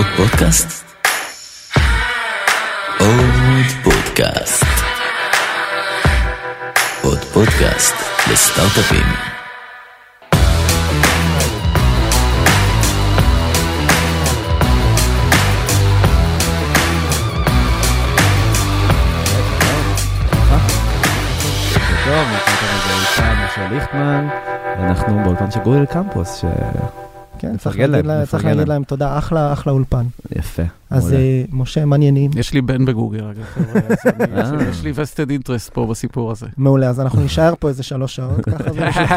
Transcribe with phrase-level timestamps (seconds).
[0.00, 0.84] עוד פודקאסט?
[2.98, 4.64] עוד פודקאסט.
[7.02, 7.94] עוד פודקאסט
[8.32, 9.06] לסטארט-אפים.
[22.04, 24.28] טוב, נתת לזה איתן, משה ליכטמן,
[24.78, 26.44] ואנחנו באולפן של גוגל קמפוס, ש...
[27.40, 28.68] כן, צריך להגיד להם, לה- צריך להגיד להם.
[28.68, 30.04] להם תודה, אחלה, אחלה אולפן.
[30.36, 30.62] יפה.
[30.90, 31.12] אז.
[31.12, 32.30] אה, משה, מעניינים.
[32.36, 33.80] יש לי בן בגוגל, אגב, חבר'ה,
[34.62, 34.68] אה.
[34.70, 36.46] יש לי vested interest פה בסיפור הזה.
[36.56, 39.12] מעולה, אז אנחנו נישאר פה איזה שלוש שעות, ככה זה בשבילך.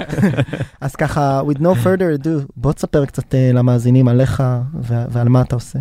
[0.80, 4.42] אז ככה, with no further ado, בוא תספר קצת אה, למאזינים עליך
[4.88, 5.78] ו- ועל מה אתה עושה.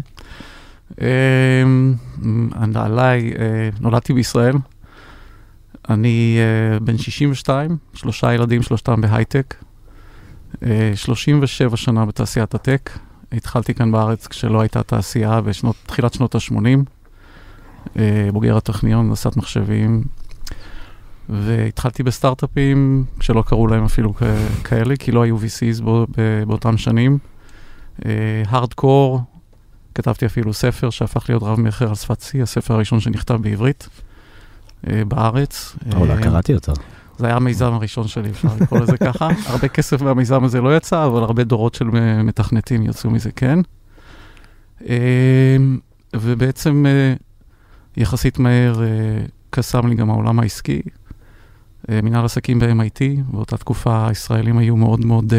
[1.02, 1.94] אמ,
[2.76, 4.56] עליי, אה, נולדתי בישראל.
[5.90, 6.38] אני
[6.74, 9.56] אה, בן 62, שלושה ילדים, שלושתם בהייטק.
[10.66, 12.90] אה, 37 שנה בתעשיית הטק.
[13.32, 16.66] התחלתי כאן בארץ כשלא הייתה תעשייה בתחילת שנות ה-80.
[18.34, 20.04] בוגר הטכניון, הנדסת מחשבים.
[21.30, 24.24] והתחלתי בסטארט-אפים שלא קראו להם אפילו כ-
[24.64, 27.18] כאלה, כי לא היו VCs בו, ב- באותם שנים.
[28.46, 29.22] הארדקור,
[29.96, 33.90] כתבתי אפילו ספר שהפך להיות רב מכר על שפת C, הספר הראשון שנכתב בעברית
[34.90, 35.76] אה, בארץ.
[35.96, 36.74] אולי אה, קראתי אותו.
[37.22, 39.30] זה היה המיזם הראשון שלי, אפשר לקרוא לזה ככה.
[39.52, 43.60] הרבה כסף מהמיזם הזה לא יצא, אבל הרבה דורות של אה, מתכנתים יצאו מזה כן.
[44.90, 45.58] אה,
[46.16, 47.14] ובעצם אה,
[47.98, 48.88] יחסית מהר אה,
[49.50, 50.82] קסם לי גם העולם העסקי.
[51.90, 55.34] מנהל עסקים ב-MIT, באותה תקופה הישראלים היו מאוד מאוד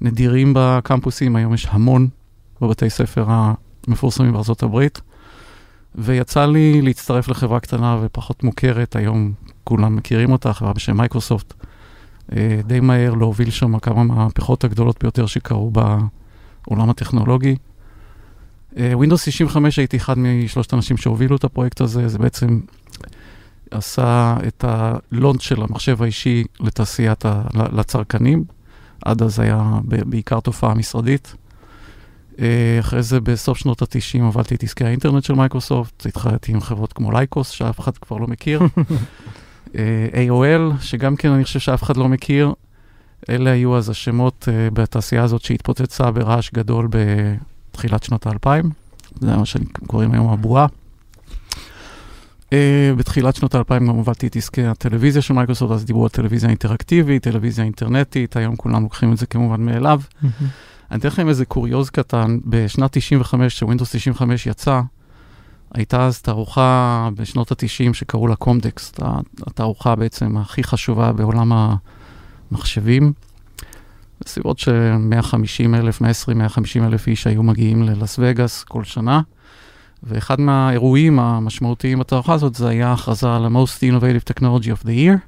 [0.00, 2.08] נדירים בקמפוסים, היום יש המון
[2.60, 5.00] בבתי ספר המפורסמים בארצות הברית.
[5.94, 9.32] ויצא לי להצטרף לחברה קטנה ופחות מוכרת, היום
[9.64, 11.54] כולם מכירים אותה, חברה בשם מייקרוסופט.
[12.36, 17.56] אה, די מהר להוביל שם כמה מהמהפכות הגדולות ביותר שקרו בעולם הטכנולוגי.
[18.76, 22.60] אה, Windows 65 הייתי אחד משלושת האנשים שהובילו את הפרויקט הזה, זה בעצם
[23.70, 27.42] עשה את הלונץ' של המחשב האישי לתעשיית, ה-
[27.72, 28.44] לצרכנים.
[29.04, 29.70] עד אז היה
[30.04, 31.34] בעיקר תופעה משרדית.
[32.40, 36.92] אה, אחרי זה בסוף שנות ה-90 הובלתי את עסקי האינטרנט של מייקרוסופט, התחלתי עם חברות
[36.92, 38.60] כמו Lycos, שאף אחד כבר לא מכיר.
[39.76, 42.52] אה, AOL, שגם כן אני חושב שאף אחד לא מכיר.
[43.28, 48.70] אלה היו אז השמות uh, בתעשייה הזאת שהתפוצצה ברעש גדול בתחילת שנות האלפיים.
[49.20, 50.66] זה מה שקוראים היום הבועה.
[52.46, 52.52] Uh,
[52.96, 57.22] בתחילת שנות האלפיים גם הובלתי את עסקי הטלוויזיה של מייקרוסופט, אז דיברו על טלוויזיה אינטראקטיבית,
[57.22, 60.00] טלוויזיה אינטרנטית, היום כולם לוקחים את זה כמובן מאליו.
[60.90, 64.80] אני אתן לכם איזה קוריוז קטן, בשנת 95, כשווינדוס 95 יצא,
[65.74, 68.92] הייתה אז תערוכה בשנות ה-90 שקראו לה קומדקס,
[69.46, 71.76] התערוכה בעצם הכי חשובה בעולם
[72.52, 73.12] המחשבים.
[74.24, 79.20] בסביבות של 150 אלף, 120, 150 אלף איש היו מגיעים ללאס וגאס כל שנה.
[80.02, 85.18] ואחד מהאירועים המשמעותיים בתערוכה הזאת זה היה הכרזה על ה-Most Innovative Technology of the Year.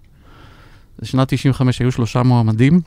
[1.02, 2.80] בשנת 95 היו שלושה מועמדים.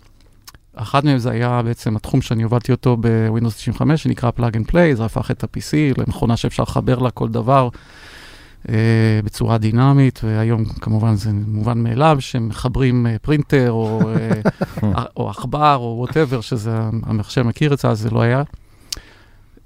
[0.76, 4.96] אחד מהם זה היה בעצם התחום שאני הובלתי אותו ב-Windows 95, שנקרא Plug and Play,
[4.96, 7.70] זה הפך את ה-PC למכונה שאפשר לחבר לה כל דבר
[8.70, 14.02] אה, בצורה דינמית, והיום כמובן זה מובן מאליו שמחברים אה, printer או,
[14.82, 18.44] אה, או עכבר או whatever, שזה המחשב מכיר את זה, אז זה לא היה.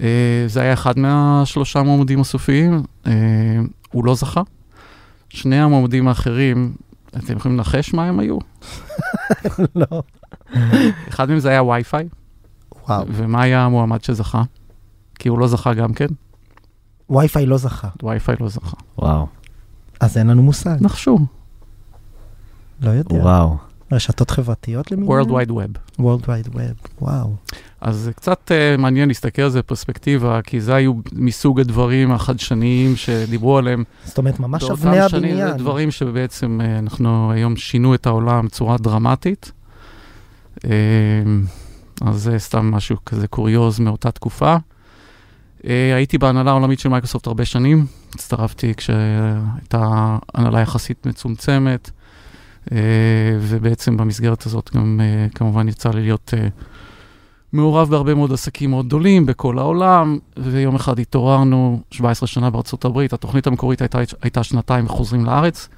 [0.02, 3.12] אה, זה היה אחד מהשלושה מועמדים הסופיים, אה,
[3.92, 4.42] הוא לא זכה.
[5.30, 6.74] שני המועמדים האחרים,
[7.18, 8.38] אתם יכולים לנחש מה הם היו?
[9.76, 10.02] לא.
[11.10, 12.08] אחד מהם זה היה וי-פיי,
[12.88, 14.44] וואו, ומה היה המועמד שזכה?
[15.20, 16.08] כי הוא לא זכה גם כן,
[17.10, 18.78] וי-פיי לא זכה, וי-פיי לא זכה.
[18.98, 19.28] וואו,
[20.00, 21.20] אז אין לנו מושג, נחשו,
[22.82, 23.16] לא יודע.
[23.16, 23.58] וואו.
[23.92, 25.22] רשתות חברתיות למיניהן?
[25.22, 26.02] World Wide Web.
[26.02, 27.36] World Wide Web, וואו.
[27.82, 32.96] אז זה קצת uh, מעניין להסתכל על זה בפרספקטיבה, כי זה היו מסוג הדברים החדשניים
[32.96, 33.84] שדיברו עליהם.
[34.06, 35.52] זאת אומרת, ממש באותם אבני שנים הבניין.
[35.52, 39.52] זה דברים שבעצם uh, אנחנו היום שינו את העולם בצורה דרמטית.
[40.60, 40.68] Uh,
[42.02, 44.56] אז זה סתם משהו כזה קוריוז מאותה תקופה.
[45.58, 47.86] Uh, הייתי בהנהלה העולמית של מייקרוסופט הרבה שנים,
[48.16, 51.90] הצטרפתי כשהייתה הנהלה יחסית מצומצמת,
[52.66, 52.72] uh,
[53.40, 56.34] ובעצם במסגרת הזאת גם uh, כמובן יצא לי להיות
[57.54, 63.14] מעורב בהרבה מאוד עסקים מאוד גדולים בכל העולם, ויום אחד התעוררנו, 17 שנה בארצות הברית,
[63.14, 65.70] התוכנית המקורית הייתה, הייתה שנתיים וחוזרים לארץ,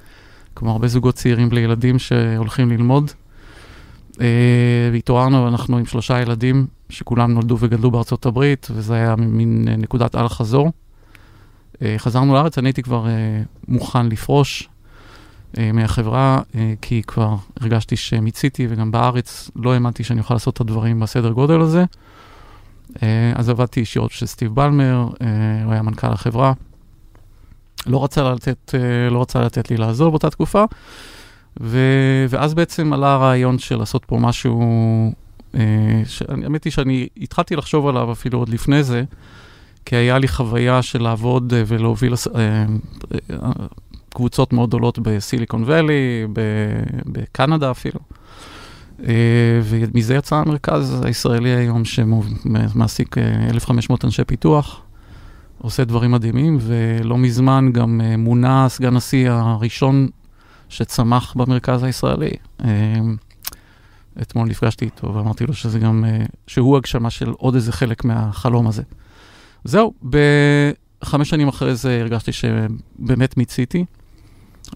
[0.56, 3.10] כמו הרבה זוגות צעירים בלי ילדים שהולכים ללמוד.
[4.12, 4.18] Uh,
[4.92, 10.14] והתעוררנו, אנחנו עם שלושה ילדים שכולם נולדו וגדלו בארצות הברית, וזה היה מין uh, נקודת
[10.14, 10.72] אל חזור.
[11.74, 13.06] Uh, חזרנו לארץ, אני הייתי כבר
[13.68, 14.68] מוכן לפרוש
[15.72, 16.40] מהחברה,
[16.80, 21.60] כי כבר הרגשתי שמיציתי, וגם בארץ לא האמנתי שאני אוכל לעשות את הדברים בסדר גודל
[21.60, 21.84] הזה.
[23.02, 26.52] אה, אז עבדתי ישירות של סטיב בלמר, אה, הוא היה מנכ"ל החברה.
[27.86, 30.64] לא רצה לתת, אה, לא רצה לתת לי לעזוב באותה תקופה,
[31.60, 31.78] ו,
[32.28, 34.62] ואז בעצם עלה הרעיון של לעשות פה משהו,
[35.54, 39.04] אה, האמת היא שאני התחלתי לחשוב עליו אפילו עוד לפני זה,
[39.84, 42.64] כי היה לי חוויה של לעבוד אה, ולהוביל אה,
[44.14, 48.00] קבוצות מאוד גדולות בסיליקון ואלי, ב- בקנדה אפילו.
[49.62, 54.80] ומזה יצא המרכז הישראלי היום שמעסיק אה, 1,500 אנשי פיתוח,
[55.58, 60.08] עושה דברים מדהימים, ולא מזמן גם מונה סגן הנשיא הראשון
[60.72, 62.30] שצמח במרכז הישראלי.
[62.64, 62.68] אה,
[64.22, 68.66] אתמול נפגשתי איתו ואמרתי לו שזה גם, אה, שהוא הגשמה של עוד איזה חלק מהחלום
[68.66, 68.82] הזה.
[69.64, 69.94] זהו,
[71.02, 73.84] בחמש שנים אחרי זה הרגשתי שבאמת מיציתי.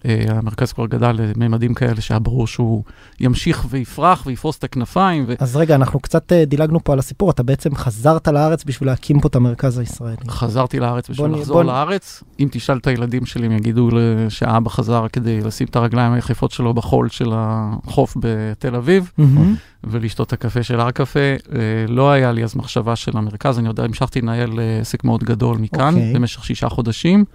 [0.05, 2.83] אה, המרכז כבר גדל לממדים כאלה שהיה ברור שהוא
[3.19, 5.25] ימשיך ויפרח ויפרוס את הכנפיים.
[5.27, 5.33] ו...
[5.39, 9.19] אז רגע, אנחנו קצת אה, דילגנו פה על הסיפור, אתה בעצם חזרת לארץ בשביל להקים
[9.19, 10.17] פה את המרכז הישראלי.
[10.27, 12.23] חזרתי לארץ בשביל בוא לחזור בוא לארץ.
[12.39, 13.89] אם תשאל את הילדים שלי, הם יגידו
[14.29, 19.55] שהאבא חזר כדי לשים את הרגליים היחפות שלו בחול של החוף בתל אביב, מהמם.
[19.83, 21.19] ולשתות את הקפה של הר קפה.
[21.19, 25.57] אה, לא היה לי אז מחשבה של המרכז, אני יודע, המשכתי לנהל עסק מאוד גדול
[25.57, 26.13] מכאן, אוקיי.
[26.13, 27.25] במשך שישה חודשים.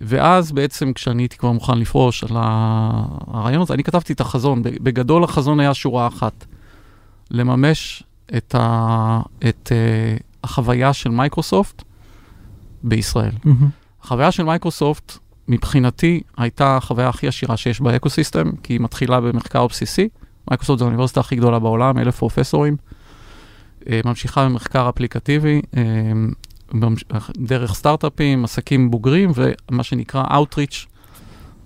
[0.00, 4.62] ואז בעצם כשאני הייתי כבר מוכן לפרוש על הרעיון הזה, אני כתבתי את החזון.
[4.62, 6.44] בגדול החזון היה שורה אחת,
[7.30, 8.02] לממש
[8.36, 11.82] את, ה, את אה, החוויה של מייקרוסופט
[12.82, 13.32] בישראל.
[13.44, 13.68] מהמם.
[14.02, 15.18] החוויה של מייקרוסופט,
[15.48, 20.08] מבחינתי, הייתה החוויה הכי עשירה שיש באקוסיסטם, כי היא מתחילה במחקר בסיסי.
[20.50, 22.76] מייקרוסופט זו האוניברסיטה הכי גדולה בעולם, אלף פרופסורים.
[23.88, 25.82] אה, ממשיכה במחקר אפליקטיבי, אה,
[27.36, 30.86] דרך סטארט-אפים, עסקים בוגרים, ומה שנקרא Outreach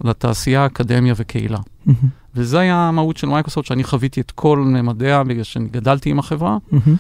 [0.05, 1.59] לתעשייה, אקדמיה וקהילה.
[1.87, 1.99] מהמם.
[2.35, 6.57] וזה היה המהות של מייקרוסופט, שאני חוויתי את כל ממדיה בגלל שאני גדלתי עם החברה,
[6.71, 6.97] מהמם.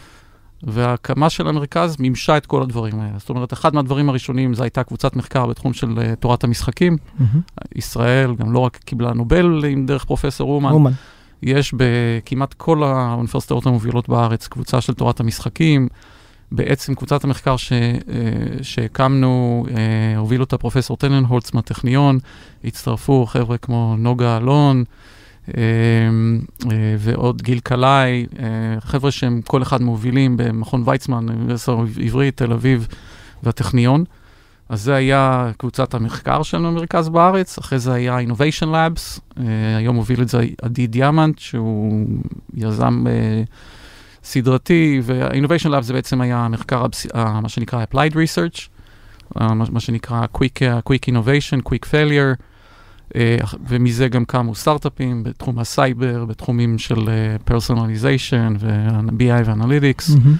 [0.63, 3.19] וההקמה של המרכז מימשה את כל הדברים האלה.
[3.19, 6.97] זאת אומרת, אחד מהדברים הראשונים, זו הייתה קבוצת מחקר בתחום של uh, תורת המשחקים.
[7.19, 7.41] מהמם.
[7.75, 10.93] ישראל גם לא רק קיבלה נובל עם דרך פרופסור אומן, אומן.
[11.43, 15.89] יש בכמעט כל האוניברסיטאות המובילות בארץ קבוצה של תורת המשחקים.
[16.55, 17.89] בעצם קבוצת המחקר ש, אה,
[18.63, 22.19] שהקמנו, אה, הוביל אותה פרופסור טננהולץ מהטכניון,
[22.65, 24.85] הצטרפו חבר'ה כמו נוגה אלון
[25.57, 25.63] אה,
[26.99, 28.27] ועוד גיל קלעי,
[28.81, 31.73] חבר'ה שהם כל אחד מובילים במכון ויצמן, אוניברסיטה
[32.03, 32.89] עברית, תל אביב
[33.43, 34.05] והטכניון.
[34.69, 39.21] אז זה היה קבוצת המחקר שלנו במרכז בארץ, אחרי זה היה Innovation Labs,
[39.77, 42.07] היום מוביל את זה עדי דיאמנט, שהוא
[42.55, 43.49] יזם uh,
[44.25, 48.69] סדרתי, וה-Innovation Labs זה בעצם היה המחקר, uh, מה שנקרא Applied Research,
[49.39, 52.43] אה, מה, שנקרא Quick, אה, quick Innovation, Quick Failure,
[53.69, 57.09] ומזה גם קמו סטארט-אפים בתחום הסייבר, בתחומים של
[57.49, 60.19] Personalization ו-BI ו-Analytics.
[60.19, 60.37] מהמם.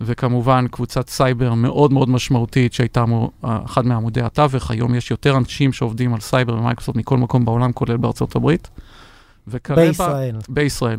[0.00, 3.04] וכמובן קבוצת סייבר מאוד מאוד משמעותית שהייתה
[3.44, 4.70] אחד מעמודי התווך.
[4.70, 8.68] היום יש יותר אנשים שעובדים על סייבר במייקרוסופט מכל מקום בעולם, כולל בארצות הברית.
[9.48, 10.36] וכרגע- בישראל.
[10.48, 10.98] בישראל.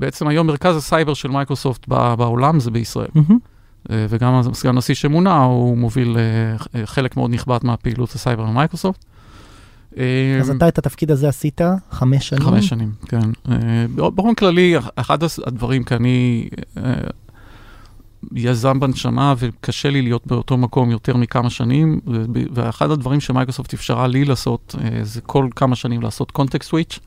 [0.00, 3.08] בעצם היום מרכז הסייבר של מייקרוסופט בעולם זה בישראל.
[3.90, 9.04] אה, וגם הסגן הנשיא שמונה, הוא מוביל אה, אה, חלק מאוד נכבד מהפעילות הסייבר במייקרוסופט.
[10.40, 11.60] אז אתה את התפקיד הזה עשית
[11.90, 12.42] חמש שנים?
[12.42, 13.30] חמש שנים, כן.
[13.94, 16.48] באופן כללי, אחד הדברים, כי אני
[18.34, 22.00] יזם בנשמה וקשה לי להיות באותו מקום יותר מכמה שנים,
[22.54, 26.98] ואחד הדברים שמייקרוסופט אפשרה לי לעשות, זה כל כמה שנים לעשות context switch.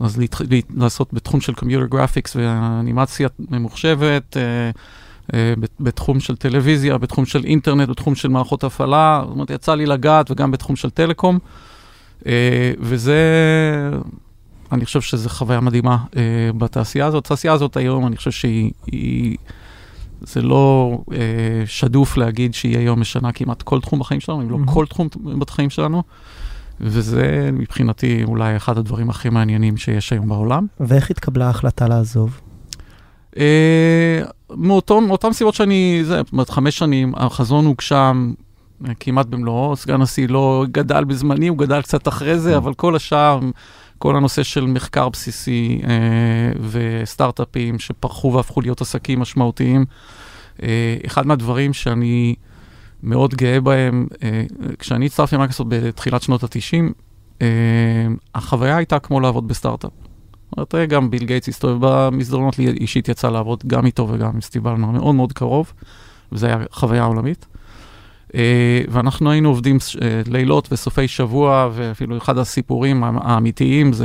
[0.00, 0.40] אז להתח...
[0.40, 4.42] להת- לעשות בתחום של Computer Graphics ואנימציה ממוחשבת, אה,
[5.34, 9.74] אה, בת- בתחום של טלוויזיה, בתחום של אינטרנט, בתחום של מערכות הפעלה, זאת אומרת, יצא
[9.74, 11.38] לי לגעת וגם בתחום של טלקום.
[12.26, 12.32] אה,
[12.80, 13.20] וזה,
[14.72, 16.22] אני חושב שזו חוויה מדהימה אה,
[16.58, 17.26] בתעשייה הזאת.
[17.26, 19.36] התעשייה הזאת היום, אני חושב שהיא, היא,
[20.20, 21.18] זה לא אה,
[21.66, 24.70] שדוף להגיד שהיא היום משנה כמעט כל תחום בחיים שלנו, אם לא Mhm.
[24.72, 25.08] כל תחום
[25.38, 26.02] בחיים שלנו.
[26.80, 30.66] וזה מבחינתי אולי אחד הדברים הכי מעניינים שיש היום בעולם.
[30.80, 32.40] ואיך התקבלה ההחלטה לעזוב?
[33.38, 38.32] אה, מאותו- מאותן סיבות שאני, זה, זאת חמש שנים, החזון הוגשם
[38.88, 42.96] אה, כמעט במלואו, סגן הנשיא לא גדל בזמני, הוא גדל קצת אחרי זה, אבל כל
[42.96, 43.40] השאר,
[43.98, 45.90] כל הנושא של מחקר בסיסי אה,
[46.70, 49.84] וסטארט-אפים שפרחו והפכו להיות עסקים משמעותיים,
[50.62, 52.34] אה, אחד מהדברים שאני
[53.04, 54.44] מאוד גאה בהם, אה,
[54.78, 56.92] כשאני הצטרפתי למייקרוסופט בתחילת שנות ה-90,
[57.42, 57.46] אה,
[58.34, 59.90] החוויה הייתה כמו לעבוד בסטארט-אפ.
[60.56, 64.40] זאת אומרת, גם ביל גייטס הסתובב במסדרונות, לי אישית יצא לעבוד גם איתו וגם עם
[64.40, 65.72] סטיב בלמר מאוד מאוד קרוב,
[66.32, 67.46] וזו הייתה חוויה עולמית.
[68.34, 74.04] אה, ואנחנו היינו עובדים אה, לילות וסופי שבוע, ואפילו אחד הסיפורים האמיתיים זה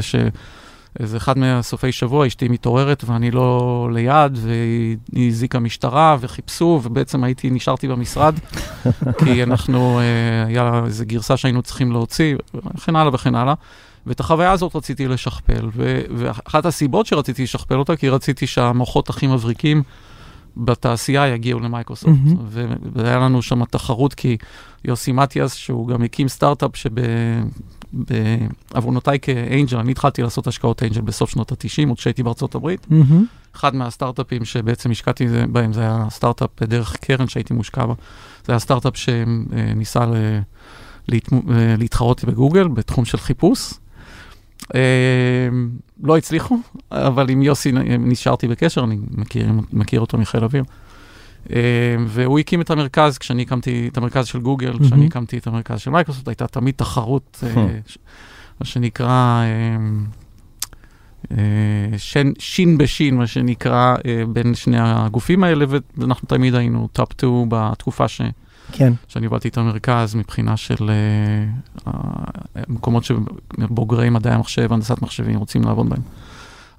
[0.99, 7.49] איזה אחד מהסופי שבוע, אשתי מתעוררת ואני לא ליד, והיא הזעיקה משטרה וחיפשו, ובעצם הייתי,
[7.49, 8.35] נשארתי במשרד,
[9.23, 12.35] כי אנחנו, אה, היה איזו גרסה שהיינו צריכים להוציא,
[12.75, 13.53] וכן הלאה וכן הלאה.
[14.07, 19.27] ואת החוויה הזאת רציתי לשכפל, ו- ואחת הסיבות שרציתי לשכפל אותה, כי רציתי שהמוחות הכי
[19.27, 19.83] מבריקים
[20.57, 22.13] בתעשייה יגיעו למייקרוסופט.
[22.45, 24.37] ו- והיה לנו שם תחרות, כי
[24.85, 26.75] יוסי מתיאס, שהוא גם הקים סטארט-אפ
[27.93, 32.87] שבעוונותיי כאנג'ל, אני התחלתי לעשות השקעות אנג'ל בסוף שנות ה-90, עוד כשהייתי בארצות הברית.
[32.89, 33.25] מהמם.
[33.55, 37.93] אחד מהסטארט-אפים שבעצם השקעתי בהם, זה היה סטארט-אפ דרך קרן שהייתי מושקע בה.
[38.45, 40.39] זה היה סטארט-אפ שניסה ל-
[41.07, 43.73] להתמו- אה, להתחרות בגוגל בתחום של חיפוש.
[44.75, 44.79] אה,
[46.03, 46.57] לא הצליחו,
[46.91, 50.63] אבל עם יוסי נשארתי בקשר, אני מכיר, מכיר אותו מחיל אוויר.
[51.55, 51.55] אה,
[52.07, 54.73] והוא הקים את המרכז, כשאני הקמתי את המרכז של גוגל.
[54.85, 57.97] כשאני הקמתי את המרכז של מייקרוסופט, הייתה תמיד תחרות, אה, ש-
[58.59, 59.77] מה שנקרא, אה,
[61.31, 61.97] אה,
[62.39, 65.65] shin בשין, מה שנקרא, אה, בין שני הגופים האלה,
[65.97, 68.21] ואנחנו תמיד היינו top 2 בתקופה ש,
[68.71, 68.93] כן.
[69.07, 71.91] שאני הובלתי את המרכז מבחינה של אה,
[72.55, 76.01] המקומות שבוגרי מדעי המחשב, הנדסת מחשבים, רוצים לעבוד בהם.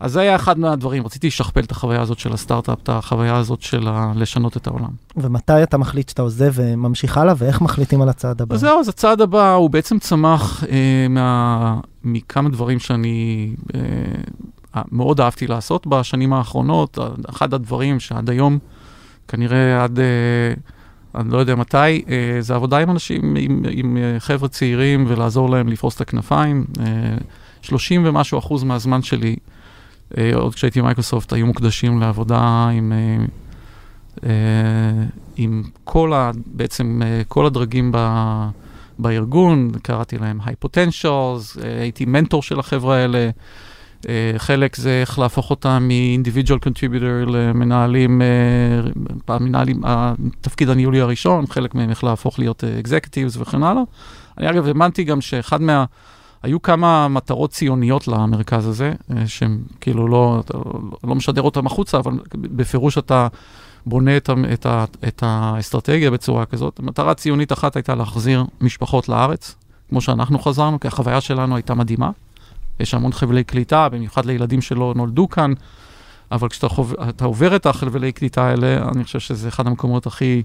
[0.01, 3.63] אז זה היה אחד מהדברים, רציתי לשכפל את החוויה הזאת של הסטארט-אפ, את החוויה הזאת
[3.63, 4.89] של ה- לשנות את העולם.
[5.17, 8.55] ומתי אתה מחליט שאתה עוזב וממשיך הלאה, ואיך מחליטים על הצעד הבא?
[8.55, 13.81] אז זהו, אז הצעד הבא הוא בעצם צמח אה, מה, מכמה דברים שאני אה,
[14.93, 16.99] מאוד אהבתי לעשות בשנים האחרונות.
[17.31, 18.59] אחד הדברים שעד היום,
[19.29, 20.05] כנראה עד, אה,
[21.21, 22.03] אני לא יודע מתי, אה,
[22.41, 26.65] זה עבודה עם אנשים, עם, עם אה, חבר'ה צעירים ולעזור להם לפרוס את הכנפיים.
[26.81, 26.85] אה,
[27.63, 29.37] 30 ומשהו אחוז מהזמן שלי,
[30.35, 32.93] עוד כשהייתי במייקרוסופט, היו מוקדשים לעבודה עם...
[32.93, 33.25] אה,
[34.25, 35.05] אה,
[35.37, 36.31] עם כל ה...
[36.47, 37.99] בעצם אה, כל הדרגים ב,
[38.99, 43.31] בארגון, קראתי להם היי פוטנציאלס, הייתי מנטור של החבר'ה האלה.
[44.09, 48.27] אה, חלק זה איך להפוך אותם מ-individual contributor למנהלים, אה,
[49.29, 53.83] המנהלים, התפקיד הניהולי הראשון, חלק מהם איך להפוך להיות אה, executives וכן הלאה.
[54.39, 55.85] אני אגב האמנתי גם שאחד מה...
[56.43, 60.43] היו כמה מטרות ציוניות למרכז הזה, אה, שהם כאילו לא,
[61.05, 63.29] לא משדר אותם החוצה, אבל בפירוש אתה
[63.87, 64.67] בונה את, את,
[65.09, 66.79] את האסטרטגיה בצורה כזאת.
[66.79, 69.55] המטרה הציונית אחת הייתה להחזיר משפחות לארץ,
[69.89, 72.11] כמו שאנחנו חזרנו, כי החוויה שלנו הייתה מדהימה.
[72.81, 75.53] יש המון חבלי קליטה, במיוחד לילדים שלא נולדו כאן,
[76.33, 80.43] אבל כשאתה חוב, עובר את החבלי קליטה האלה, אני חושב שזה אחד המקומות הכי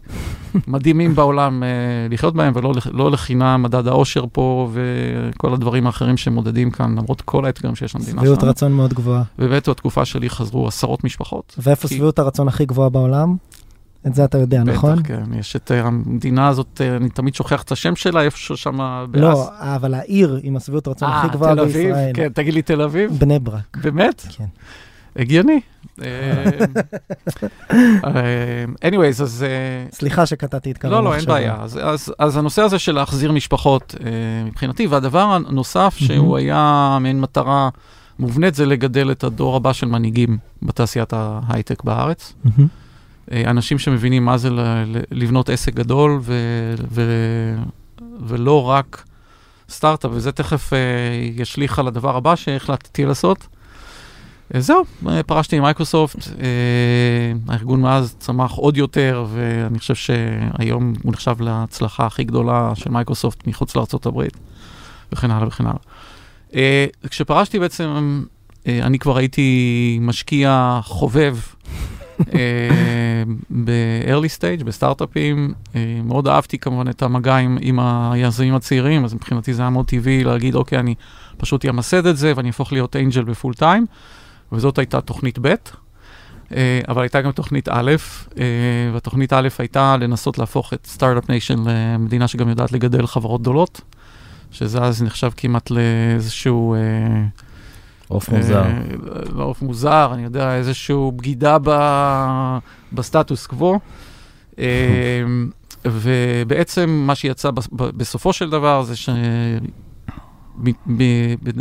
[0.67, 1.67] מדהימים בעולם אה,
[2.09, 7.45] לחיות בהם, ולא לא לחינם מדד האושר פה וכל הדברים האחרים שמודדים כאן, למרות כל
[7.45, 8.51] האתגרים שיש למדינה שביעות שלנו.
[8.51, 9.23] רצון מאוד גבוהה.
[9.39, 11.55] ובאמת בתקופה שלי חזרו עשרות משפחות.
[11.59, 13.35] ואיפה כי- שביעות הרצון הכי גבוהה בעולם?
[14.07, 14.95] את זה אתה יודע, נכון?
[14.99, 18.57] בטח, כן, יש את אה, המדינה הזאת, אה, אני תמיד שוכח את השם שלה, איפשהו
[18.57, 18.77] שם
[19.13, 22.11] לא, אבל העיר עם השביעות רצון הכי גבוהה אה, תל אביב, בישראל.
[22.13, 24.25] כן, תגיד לי תל אביב, בני ברק, באמת?
[24.37, 24.45] כן.
[25.15, 25.59] הגיוני.
[26.03, 26.43] אה,
[28.05, 29.45] אה, anyways, אז...
[29.47, 31.25] אה, סליחה שקטעתי את קו לא, לא, אין.
[31.25, 31.57] בעיה.
[31.61, 33.95] אז, אז, אז הנושא הזה של להחזיר משפחות,
[34.45, 35.95] מבחינתי, והדבר הנוסף.
[35.97, 37.69] שהוא היה מעין מטרה
[38.19, 42.33] מובנית, זה לגדל את הדור הבא של מנהיגים בתעשיית ההייטק בארץ.
[43.31, 44.49] אנשים שמבינים מה זה
[45.11, 46.33] לבנות עסק גדול, ו,
[46.91, 47.03] ו,
[48.19, 49.03] ולא רק
[49.69, 50.73] סטארט-אפ, וזה תכף
[51.35, 53.47] ישליך על הדבר הבא שהחלטתי לעשות.
[54.53, 61.13] אה, זהו, אה, פרשתי ממייקרוסופט, אה, הארגון מאז צמח עוד יותר, ואני חושב שהיום הוא
[61.13, 64.21] נחשב להצלחה הכי גדולה של מייקרוסופט מחוץ לארה"ב,
[65.11, 65.77] וכן הלאה וכן הלאה.
[66.55, 68.23] אה, כשפרשתי בעצם,
[68.67, 71.37] אני כבר הייתי משקיע חובב
[73.49, 75.53] ב-early stage, בסטארט-אפים.
[76.03, 80.23] מאוד אהבתי כמובן את המגע עם, עם היזמים הצעירים, אז מבחינתי זה היה מאוד טבעי
[80.23, 80.95] להגיד, אוקיי, אני
[81.37, 83.85] פשוט אמסד את זה ואני אהפוך להיות angel ב-full time,
[84.55, 85.55] וזאת הייתה תוכנית ב'.
[86.51, 87.91] אה, אבל הייתה גם תוכנית א',
[88.38, 88.45] אה,
[88.93, 93.81] והתוכנית א' הייתה לנסות להפוך את סטארט-אפ nation למדינה שגם יודעת לגדל חברות גדולות,
[94.51, 96.75] שזה אז נחשב כמעט לאיזשהו...
[96.75, 96.79] אה,
[98.07, 98.63] עוף מוזר.
[99.29, 101.71] לא עוף מוזר, אני יודע, איזושהי בגידה ב,
[102.93, 103.79] בסטטוס קוו.
[105.85, 109.09] ובעצם מה שיצא בסופו של דבר זה ש...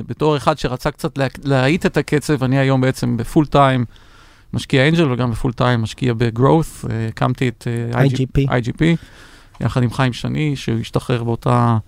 [0.09, 3.85] בתור אחד שרצה קצת לה- להאיט את הקצב, אני היום בעצם בפול טיים
[4.53, 6.67] משקיע אנג'ל וגם בפול טיים משקיע בגרואות.
[6.91, 8.49] אה, הקמתי את אה, IGP.
[8.49, 8.83] IGP,
[9.61, 11.79] יחד עם חיים שני, שהוא השתחרר באותה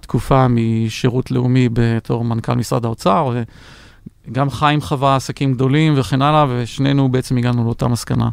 [0.00, 3.32] תקופה משירות לאומי בתור מנכ"ל משרד האוצר.
[4.32, 8.28] גם חיים חווה עסקים גדולים וכן הלאה, ושנינו בעצם הגענו לאותה מסקנה.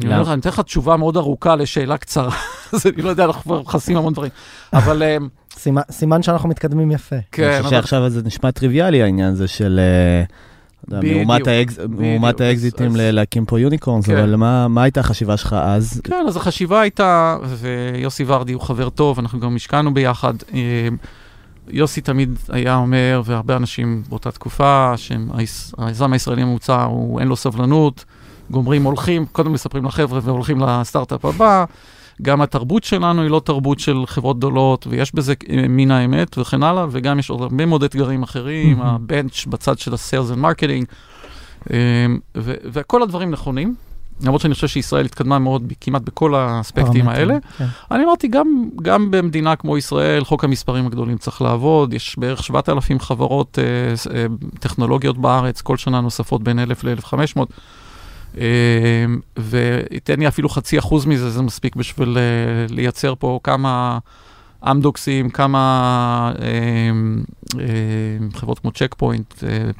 [0.00, 0.22] אני אומר?
[0.22, 2.30] לך, אני אתן לך תשובה מאוד ארוכה לשאלה קצרה.
[2.72, 4.30] אז אני לא יודע, אנחנו כבר מכסים המון דברים.
[4.72, 5.16] אבל אה,
[5.90, 7.16] סימן- שאנחנו מתקדמים יפה.
[7.32, 9.80] כן, אני חושב שעכשיו זה נשמע טריוויאלי העניין הזה של...
[9.80, 10.24] אה,
[11.88, 14.16] מהומת האקזיטים להקים פה יוניקורנס, כן.
[14.16, 16.00] אבל מה מה הייתה החשיבה שלך אז?
[16.04, 20.34] כן, אז החשיבה הייתה, ויוסי ורדי הוא חבר טוב, אנחנו גם השקענו ביחד.
[20.54, 20.88] אה,
[21.68, 26.86] יוסי תמיד היה אומר, והרבה אנשים באותה תקופה, שהיזם הישראלי הממוצע,
[27.20, 28.04] אין לו סבלנות,
[28.50, 31.64] גומרים, הולכים, קודם מספרים לחבר'ה והולכים לסטארט-אפ הבא.
[32.22, 36.62] גם התרבות שלנו היא לא תרבות של חברות גדולות, ויש בזה אה, מן האמת וכן
[36.62, 38.94] הלאה, וגם יש עוד הרבה מאוד אתגרים אחרים, מהמם.
[38.94, 39.94] הבנץ' בצד של
[40.34, 40.84] marketing,
[41.70, 41.76] אה,
[42.36, 43.74] ו- וכל הדברים נכונים.
[44.22, 47.34] למרות שאני חושב שישראל התקדמה מאוד כמעט בכל האספקטים האלה.
[47.58, 47.66] כן.
[47.90, 53.00] אני אמרתי, גם, גם במדינה כמו ישראל, חוק המספרים הגדולים צריך לעבוד, יש בערך 7,000
[53.00, 53.64] חברות אה,
[54.14, 54.26] אה,
[54.60, 57.44] טכנולוגיות בארץ, כל שנה נוספות בין 1,000 ל-1,500, אה,
[59.36, 63.98] ותן לי אפילו חצי אחוז מזה, זה מספיק בשביל אה, לייצר פה כמה
[64.70, 66.46] אמדוקסים, כמה אה,
[67.60, 67.66] אה,
[68.34, 69.70] חברות כמו צ'ק פוינט אה,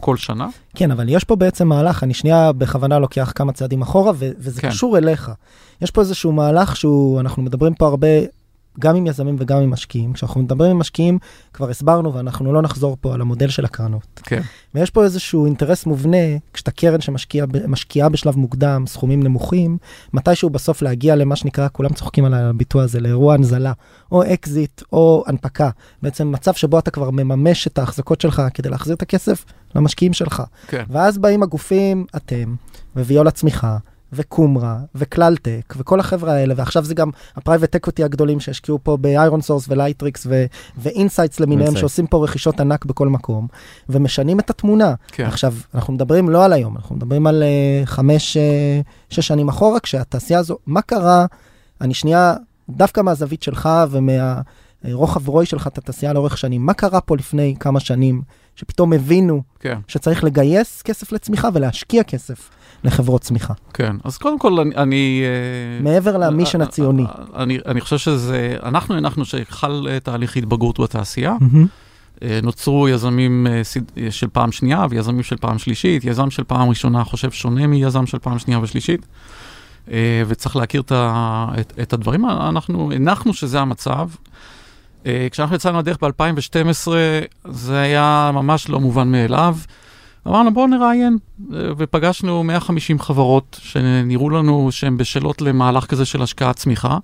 [0.00, 0.48] כל שנה.
[0.74, 4.68] כן, אבל יש פה בעצם מהלך, אני שנייה בכוונה לוקח כמה צעדים אחורה, וזה כן.
[4.68, 5.30] קשור אליך.
[5.82, 8.08] יש פה איזשהו מהלך שהוא, אנחנו מדברים פה הרבה,
[8.78, 10.12] גם עם יזמים וגם עם משקיעים.
[10.12, 11.18] כשאנחנו מדברים עם משקיעים,
[11.52, 14.20] כבר הסברנו, ואנחנו לא נחזור פה על המודל של הקרנות.
[14.24, 14.42] כן.
[14.74, 16.16] ויש פה איזשהו אינטרס מובנה,
[16.52, 19.78] כשאתה קרן שמשקיעה משקיעה בשלב מוקדם, סכומים נמוכים,
[20.12, 23.72] מתישהו בסוף להגיע למה שנקרא, כולם צוחקים על הביטוי הזה, לאירוע הנזלה,
[24.12, 25.70] או אקזיט, או הנפקה.
[26.02, 29.44] בעצם מצב שבו אתה כבר מממש את ההחזקות שלך כדי להחזיר את הכסף
[29.74, 30.42] למשקיעים שלך.
[30.66, 30.84] כן.
[30.88, 32.54] ואז באים הגופים, אתם,
[32.96, 33.78] וויולה צמיחה,
[34.12, 39.64] וקומרה, וכללטק, וכל החבר'ה האלה, ועכשיו זה גם ה-private equity הגדולים שהשקיעו פה באיירון סורס
[39.68, 40.26] ולייטריקס
[40.78, 41.78] ואינסייטס למיניהם, Insights.
[41.78, 43.46] שעושים פה רכישות ענק בכל מקום,
[43.88, 44.94] ומשנים את התמונה.
[45.08, 45.24] כן.
[45.24, 49.80] עכשיו, אנחנו מדברים לא על היום, אנחנו מדברים על אה, חמש, אה, שש שנים אחורה,
[49.80, 51.26] כשהתעשייה הזו, מה קרה,
[51.80, 52.34] אני שנייה,
[52.68, 57.80] דווקא מהזווית שלך ומהרוחב רוי שלך את התעשייה לאורך שנים, מה קרה פה לפני כמה
[57.80, 58.22] שנים,
[58.56, 59.78] שפתאום הבינו כן.
[59.88, 62.50] שצריך לגייס כסף לצמיחה ולהשקיע כסף
[62.84, 64.74] לחברות צמיחה, כן, אז קודם כל אני...
[64.76, 67.04] אני אה, מעבר למישן הציוני.
[67.34, 71.36] אני, אני חושב שזה, אנחנו הנחנו שחל אה, תהליך התבגרות בתעשייה.
[72.22, 73.62] אה, נוצרו יזמים אה,
[73.98, 76.04] אה, של פעם שנייה ויזמים של פעם שלישית.
[76.04, 79.06] יזם של פעם ראשונה חושב שונה מיזם של פעם שנייה ושלישית,
[79.90, 80.92] אה, וצריך להכיר את,
[81.60, 82.24] את, את הדברים.
[82.24, 84.08] אנחנו הנחנו שזה המצב.
[85.06, 86.88] אה, כשאנחנו יצאנו לדרך ב-2012,
[87.44, 89.56] זה היה ממש לא מובן מאליו.
[90.28, 91.18] אמרנו, בואו נראיין,
[91.54, 96.98] אה, ופגשנו 150 חברות שנראו לנו שהן בשלות למהלך כזה של השקעת צמיחה,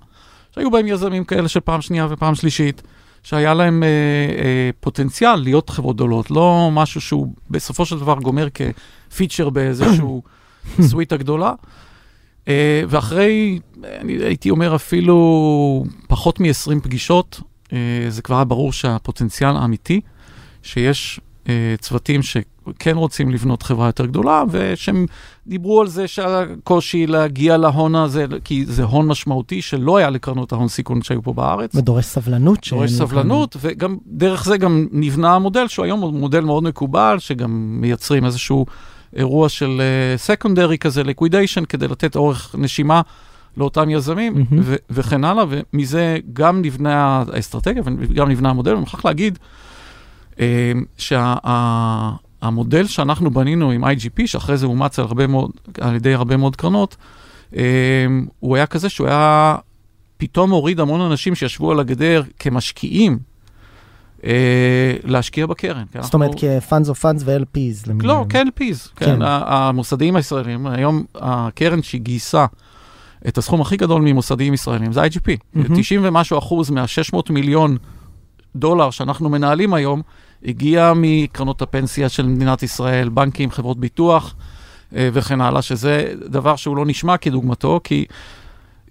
[0.55, 2.81] שהיו בהם יזמים כאלה של פעם שנייה ופעם שלישית,
[3.23, 8.47] שהיה להם אה, אה, פוטנציאל להיות חברות גדולות, לא משהו שהוא בסופו של דבר גומר
[8.53, 10.21] כפיצ'ר באיזשהו
[10.89, 11.53] סוויטה גדולה.
[12.47, 17.41] אה, ואחרי, אני הייתי אומר אפילו פחות מ-20 פגישות,
[17.73, 20.01] אה, זה כבר היה ברור שהפוטנציאל האמיתי,
[20.63, 21.19] שיש
[21.79, 25.05] צוותים שכן רוצים לבנות חברה יותר גדולה, ושהם
[25.47, 30.67] דיברו על זה שהקושי להגיע להון הזה, כי זה הון משמעותי שלא היה לקרנות ההון
[30.67, 31.75] סיכון שהיו פה בארץ.
[31.75, 32.67] ודורש סבלנות.
[32.69, 38.25] דורש סבלנות, וגם דרך זה גם נבנה המודל, שהוא היום מודל מאוד מקובל, שגם מייצרים
[38.25, 38.65] איזשהו
[39.15, 39.81] אירוע של
[40.17, 43.01] סקונדרי כזה, ליקווידיישן, כדי לתת אורך נשימה
[43.57, 44.61] לאותם יזמים, מהמם.
[44.63, 49.47] ו- וכן הלאה, ומזה גם נבנה האסטרטגיה וגם נבנה המודל, ואני מוכרח להגיד אה,
[50.97, 56.55] שהמודל שאנחנו בנינו עם IGP, שאחרי זה אומץ על, הרבה מאוד, על ידי הרבה מאוד
[56.55, 56.95] קרנות,
[57.55, 57.61] אה,
[58.39, 59.55] הוא היה כזה שהוא היה
[60.17, 63.19] פתאום הוריד המון אנשים שישבו על הגדר כמשקיעים
[64.25, 65.83] אה, להשקיע בקרן.
[65.91, 67.91] כי זאת אומרת, כ-funds of funds ו-LPs.
[68.03, 69.05] לא, כ-LPs, כן.
[69.05, 72.45] כן, ה- המוסדיים הישראלים, היום הקרן שגייסה
[73.27, 75.31] את הסכום הכי גדול ממוסדיים ישראלים זה IGP.
[75.53, 75.79] מהמם.
[75.81, 77.77] 90 ומשהו אחוז מה-600 מיליון
[78.55, 80.01] דולר שאנחנו מנהלים היום,
[80.45, 84.35] הגיע מקרנות הפנסיה של מדינת ישראל, בנקים, חברות ביטוח
[84.95, 88.05] אה, וכן הלאה, שזה דבר שהוא לא נשמע כדוגמתו, כי...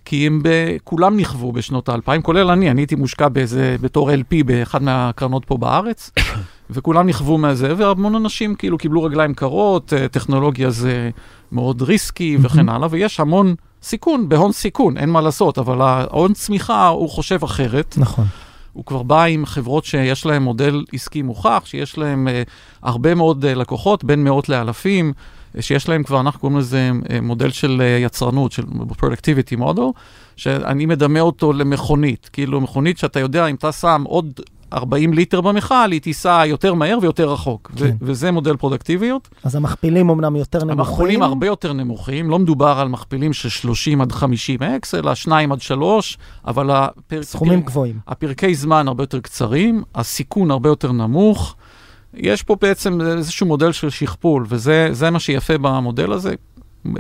[0.06, 0.48] כי הם ב...
[0.84, 5.56] כולם נכוו בשנות האלפיים, כולל אני, אני הייתי מושקע באיזה, בתור LP באחד מהקרנות פה
[5.56, 6.10] בארץ,
[6.70, 11.10] וכולם נכוו מהזה, והמון אנשים כאילו קיבלו רגליים קרות, אה, טכנולוגיה זה
[11.52, 16.88] מאוד ריסקי וכן הלאה, ויש המון סיכון, בהון סיכון, אין מה לעשות, אבל ההון צמיחה,
[16.88, 17.94] הוא חושב אחרת.
[17.98, 18.24] נכון.
[18.74, 22.42] הוא כבר בא עם חברות שיש להן מודל עסקי מוכח, שיש להן אה,
[22.82, 25.12] הרבה מאוד אה, לקוחות, בין מאות לאלפים,
[25.56, 28.62] אה, שיש להם כבר, אנחנו קוראים לזה אה, מודל של אה, יצרנות, של
[29.00, 29.80] productivity model,
[30.37, 32.30] שאני מדמה אותו למכונית.
[32.32, 34.40] כאילו מכונית שאתה יודע, אם אתה שם עוד
[34.74, 37.70] 40 ליטר במכל, היא תיסע יותר מהר ויותר רחוק.
[37.74, 37.96] ו- כן.
[38.00, 39.28] וזה מודל פרודקטיביות.
[39.44, 40.80] אז המכפילים אמנם יותר נמוכים.
[40.80, 45.52] המכפילים הרבה יותר נמוכים, לא מדובר על מכפילים של 30 עד 50 אקס, אלא 2
[45.52, 47.22] עד 3, אבל הפר...
[47.22, 47.66] סכומים הפר...
[47.66, 47.98] גבוהים.
[48.08, 51.56] הפרקי זמן הרבה יותר קצרים, הסיכון הרבה יותר נמוך.
[52.14, 56.34] יש פה בעצם איזשהו מודל של שכפול, וזה זה מה שיפה במודל הזה.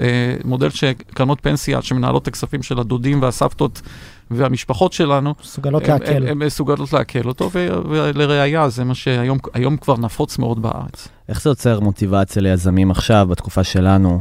[0.00, 3.82] אה, מודל שקרנות פנסיה שמנהלות את הכספים של הדודים והסבתות
[4.30, 6.16] והמשפחות שלנו, מסוגלות להקל.
[6.16, 11.08] הם- הם מסוגלות לעכל אותו, ולראיה, זה מה שהיום היום כבר נפוץ מאוד בארץ.
[11.28, 14.20] איך זה יוצר מוטיבציה ליזמים עכשיו, בתקופה שלנו,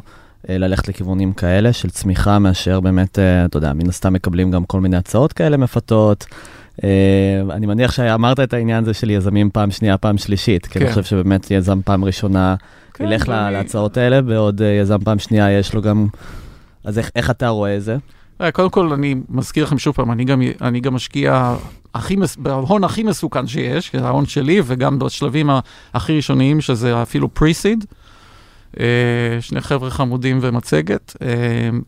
[0.50, 4.66] אה, ללכת לכיוונים כאלה של צמיחה, מאשר באמת, אה, אתה יודע, מן הסתם מקבלים גם
[4.66, 6.26] כל מיני הצעות כאלה מפתות.
[6.84, 6.90] אה,
[7.52, 10.92] אני מניח שאמרת את העניין הזה של יזמים פעם שנייה, פעם שלישית, כי אני כן.
[10.92, 12.56] חושב שבאמת יזם פעם ראשונה
[12.94, 16.08] כן, ילך ואני- להצעות האלה, בעוד יזם פעם שנייה יש לו גם...
[16.86, 17.98] אז איך, איך אתה רואה את זה?
[18.42, 21.56] אה, קודם כל, אני מזכיר לכם שוב פעם, אני גם, אני גם משקיע
[21.94, 25.50] הכי, מס- בהון הכי מסוכן שיש, כי זה ההון שלי, וגם בשלבים
[25.94, 27.86] הכי ראשוניים, שזה אפילו pre-seed.
[28.80, 28.86] אה,
[29.42, 31.28] שני חבר'ה חמודים ומצגת, אה,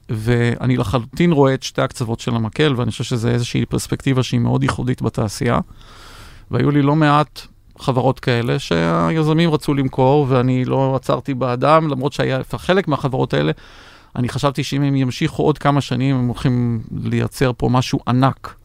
[0.10, 4.64] ואני לחלוטין רואה את שתי הקצוות של המקל, ואני חושב שזו איזושהי פרספקטיבה שהיא מאוד
[4.64, 5.60] ייחודית בתעשייה.
[6.52, 7.42] והיו לי לא מעט
[7.80, 13.52] חברות כאלה שהיזמים רצו למכור, ואני לא עצרתי בעדם, למרות שהיה חלק מהחברות האלה,
[14.16, 18.56] אני חשבתי שאם הם ימשיכו עוד כמה שנים, הם הולכים לייצר פה משהו ענק.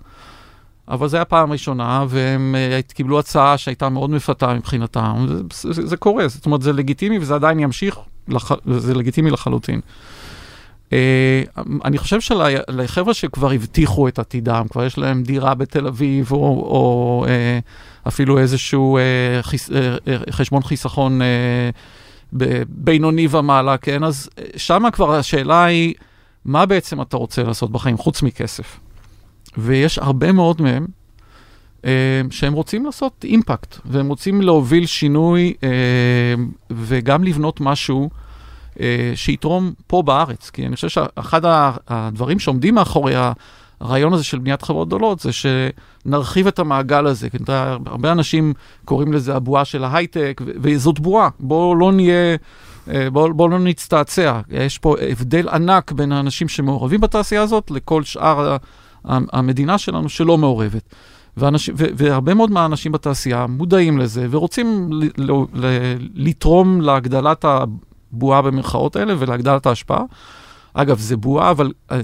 [0.90, 5.26] אבל זו הייתה פעם ראשונה, והם אה, קיבלו הצעה שהייתה מאוד מפתה מבחינתם.
[5.28, 9.80] זה, זה, זה קורה, זאת אומרת, זה לגיטימי וזה עדיין ימשיך, לח, זה לגיטימי לחלוטין.
[10.92, 11.42] אה,
[11.84, 17.24] אני חושב שלחבר'ה שכבר הבטיחו את עתידם, כבר יש להם דירה בתל אביב, או, או
[17.28, 17.58] אה,
[18.08, 18.98] אפילו איזשהו
[19.42, 19.70] חיס,
[20.30, 21.20] חשבון חיסכון
[22.68, 24.04] בינוני ומעלה, כן?
[24.04, 25.94] אז אה, שמה כבר השאלה היא,
[26.44, 28.80] מה בעצם אתה רוצה לעשות בחיים, חוץ מכסף?
[29.58, 30.86] ויש הרבה מאוד מהם
[31.84, 31.90] אה,
[32.30, 35.68] שהם רוצים לעשות אימפקט, והם רוצים להוביל שינוי אה,
[36.70, 38.10] וגם לבנות משהו
[38.80, 40.50] אה, שיתרום פה בארץ.
[40.50, 43.14] כי אני חושב שאחד ה- הדברים שעומדים מאחורי
[43.80, 47.28] הרעיון הזה של בניית חברות גדולות, זה שנרחיב את המעגל הזה.
[47.40, 48.52] יודע, הרבה אנשים
[48.84, 51.28] קוראים לזה הבועה של ההייטק, וזאת בועה.
[51.40, 52.36] בואו לא נהיה...
[52.88, 58.02] אה, בואו בוא לא נצטעצע, יש פה הבדל ענק בין האנשים שמעורבים בתעשייה הזאת לכל
[58.02, 58.56] שאר
[59.04, 60.94] המדינה שלנו שלא מעורבת.
[61.36, 68.42] ואנשים, ו- והרבה מאוד מהאנשים בתעשייה מודעים לזה ורוצים ל- ל- ל- לתרום להגדלת הבועה
[68.42, 70.02] במרכאות האלה ולהגדלת ההשפעה.
[70.74, 72.00] אגב, זה בועה, אבל אה,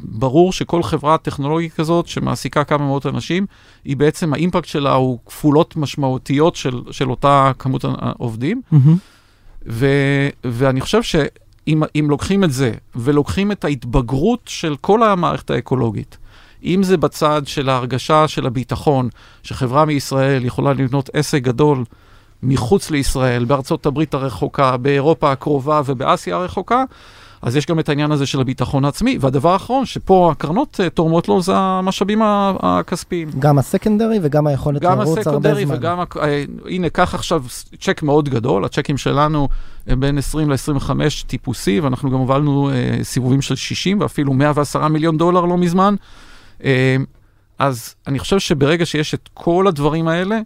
[0.00, 3.46] ברור שכל חברה טכנולוגית כזאת שמעסיקה כמה מאות אנשים,
[3.84, 8.62] היא בעצם, האימפקט שלה הוא כפולות משמעותיות של, של אותה כמות העובדים.
[8.72, 8.96] מהמם.
[9.66, 9.86] ו,
[10.44, 16.16] ואני חושב שאם אם לוקחים את זה, ולוקחים את ההתבגרות של כל המערכת האקולוגית,
[16.64, 19.08] אם זה בצד של ההרגשה של הביטחון,
[19.42, 21.84] שחברה מישראל יכולה לבנות עסק גדול
[22.42, 26.84] מחוץ לישראל, בארצות הברית הרחוקה, באירופה הקרובה ובאסיה הרחוקה,
[27.42, 29.18] אז יש גם את העניין הזה של הביטחון העצמי.
[29.20, 33.28] והדבר האחרון, שפה הקרנות אה, תורמות לו, זה המשאבים הכספיים.
[33.38, 35.76] גם הסקנדרי וגם היכולת גם לרוץ הרבה זמן.
[35.76, 37.44] וגם, הק- אה, הנה, קח עכשיו
[37.80, 39.48] צ'ק מאוד גדול, הצ'קים שלנו
[39.86, 40.90] הם בין 20 ל-25
[41.26, 45.94] טיפוסי, ואנחנו גם הובלנו אה, סיבובים של 60 ואפילו 110 מיליון דולר לא מזמן.
[46.64, 46.96] אה,
[47.58, 50.40] אז אני חושב שברגע שיש את כל הדברים האלה,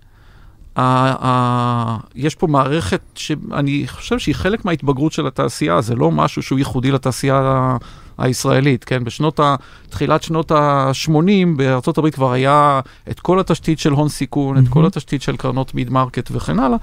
[2.15, 6.91] יש פה מערכת שאני חושב שהיא חלק מההתבגרות של התעשייה, זה לא משהו שהוא ייחודי
[6.91, 7.77] לתעשייה ה-
[8.19, 9.05] הישראלית, כן?
[9.05, 9.57] בשנות ה...
[9.91, 11.21] תחילת שנות ה-80
[11.57, 14.87] בארצות הברית כבר היה את כל התשתית של הון סיכון, את כל.
[14.87, 16.79] התשתית של קרנות mid market וכן הלאה.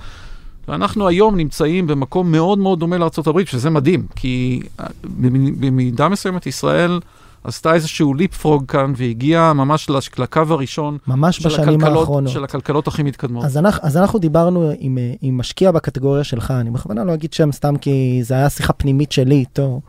[0.68, 6.48] ואנחנו היום נמצאים במקום מאוד מאוד דומה לארה"ב, שזה מדהים, כי אה, במ- במידה מסוימת
[6.48, 7.00] ישראל
[7.44, 12.32] עשתה איזשהו leap frog כאן והגיעה ממש לקו הראשון ממש של בשנים הכלכלות, האחרונות.
[12.32, 13.46] של הכלכלות הכי מתקדמות.
[13.46, 17.34] אז אנחנו, אז אנחנו דיברנו עם, אה, עם משקיע בקטגוריה שלך, אני בכוונה לא אגיד
[17.34, 19.82] שם סתם כי זה היה שיחה פנימית שלי איתו,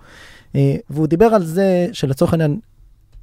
[0.56, 2.58] אה, והוא דיבר על זה שלצורך העניין,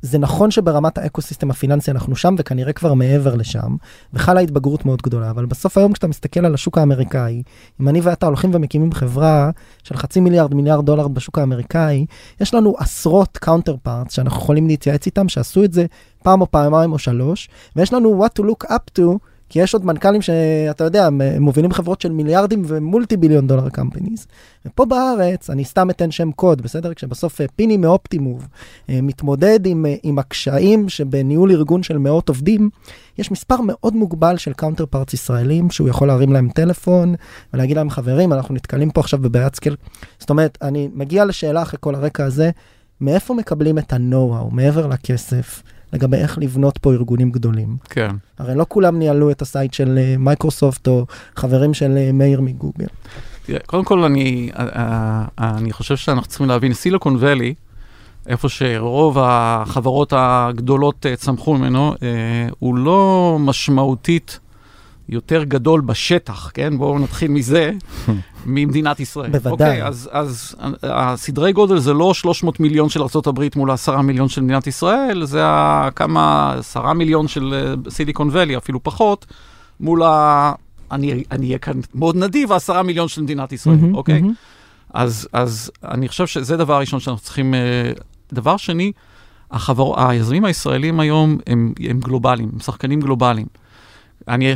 [0.01, 3.75] זה נכון שברמת האקוסיסטם הפיננסי אנחנו שם וכנראה כבר מעבר לשם,
[4.13, 7.43] וחלה התבגרות מאוד גדולה, אבל בסוף היום כשאתה מסתכל על השוק האמריקאי,
[7.81, 9.49] אם אני ואתה הולכים ומקימים חברה
[9.83, 12.05] של חצי מיליארד, מיליארד דולר בשוק האמריקאי,
[12.41, 15.85] יש לנו עשרות counterparts שאנחנו יכולים להתייעץ איתם, שעשו את זה
[16.23, 19.85] פעם או פעמיים או שלוש, ויש לנו what to look up to, כי יש עוד
[19.85, 24.27] מנכ"לים שאתה יודע, הם מובילים חברות של מיליארדים ו-multi billion dollar companies.
[24.65, 26.93] ופה בארץ, אני סתם אתן שם קוד, בסדר?
[26.93, 28.47] כשבסוף אה, פיני מאופטימוב
[28.89, 32.69] אה, מתמודד עם, אה, עם הקשיים שבניהול ארגון של מאות עובדים,
[33.17, 37.15] יש מספר מאוד מוגבל של counterparts ישראלים, שהוא יכול להרים להם טלפון
[37.53, 39.75] ולהגיד להם, חברים, אנחנו נתקלים פה עכשיו בבעיית scale.
[40.19, 42.51] זאת אומרת, אני מגיע לשאלה אחרי כל הרקע הזה,
[43.01, 45.63] מאיפה מקבלים את ה-Know-how, מעבר לכסף?
[45.93, 47.77] לגבי איך לבנות פה ארגונים גדולים.
[47.89, 48.15] כן.
[48.39, 52.87] הרי לא כולם ניהלו את הסייט של אה, מייקרוסופט או חברים של אה, מאיר מגוגל.
[53.45, 57.53] תראה, קודם כל, אני, אה, אני חושב שאנחנו צריכים להבין, סיליקון ואלי,
[58.27, 61.93] איפה שרוב החברות הגדולות צמחו ממנו,
[62.59, 64.39] הוא לא משמעותית
[65.11, 66.77] יותר גדול בשטח, כן?
[66.77, 67.71] בואו נתחיל מזה,
[68.45, 69.31] ממדינת ישראל.
[69.31, 69.69] בוודאי.
[69.69, 74.29] אוקיי, אז, אז אה, הסדרי גודל זה לא 300 מיליון של ארה"ב מול 10 מיליון
[74.29, 75.43] של מדינת ישראל, זה
[75.95, 79.25] כמה, 10 מיליון של אה, סיליקון ואלי, אפילו פחות,
[79.79, 80.53] מול ה...
[80.91, 84.21] אני אני אהיה כאן מאוד נדיב, ה-10 מיליון של מדינת ישראל, מהמם, אוקיי?
[84.21, 84.33] מהמם.
[84.93, 87.53] אז, אז אני חושב שזה דבר ראשון שאנחנו צריכים...
[87.53, 87.91] אה,
[88.33, 88.91] דבר שני,
[89.51, 90.09] החבר...
[90.09, 93.47] היזמים הישראלים היום הם, הם גלובליים, הם שחקנים גלובליים.
[94.27, 94.55] אני,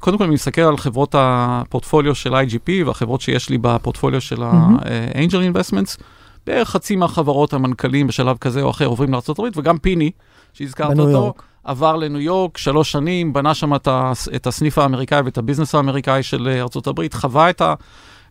[0.00, 4.42] קודם כל אני מסתכל על חברות הפורטפוליו של IGP והחברות שיש לי בפורטפוליו של.
[4.42, 6.02] ה-Angel Investments,
[6.46, 10.10] בערך חצי מהחברות, המנכ"לים בשלב כזה או אחר עוברים לארה"ב, וגם פיני,
[10.52, 11.42] שהזכרת אותו, יורק.
[11.64, 13.88] עבר לניו יורק שלוש שנים, בנה שם את,
[14.36, 17.74] את הסניף האמריקאי ואת הביזנס האמריקאי של אה, הברית, חווה את, ה,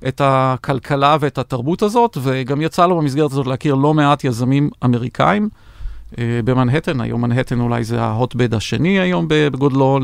[0.08, 5.44] את הכלכלה ואת התרבות הזאת, וגם יצא לו במסגרת הזאת להכיר לא מעט יזמים אמריקאים
[5.44, 5.67] אה,
[6.18, 7.02] במנהטן.
[7.02, 10.00] היום מנהטן אולי זה ההוטבד השני היום בגודלו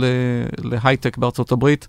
[0.63, 1.87] להייטק בארצות הברית.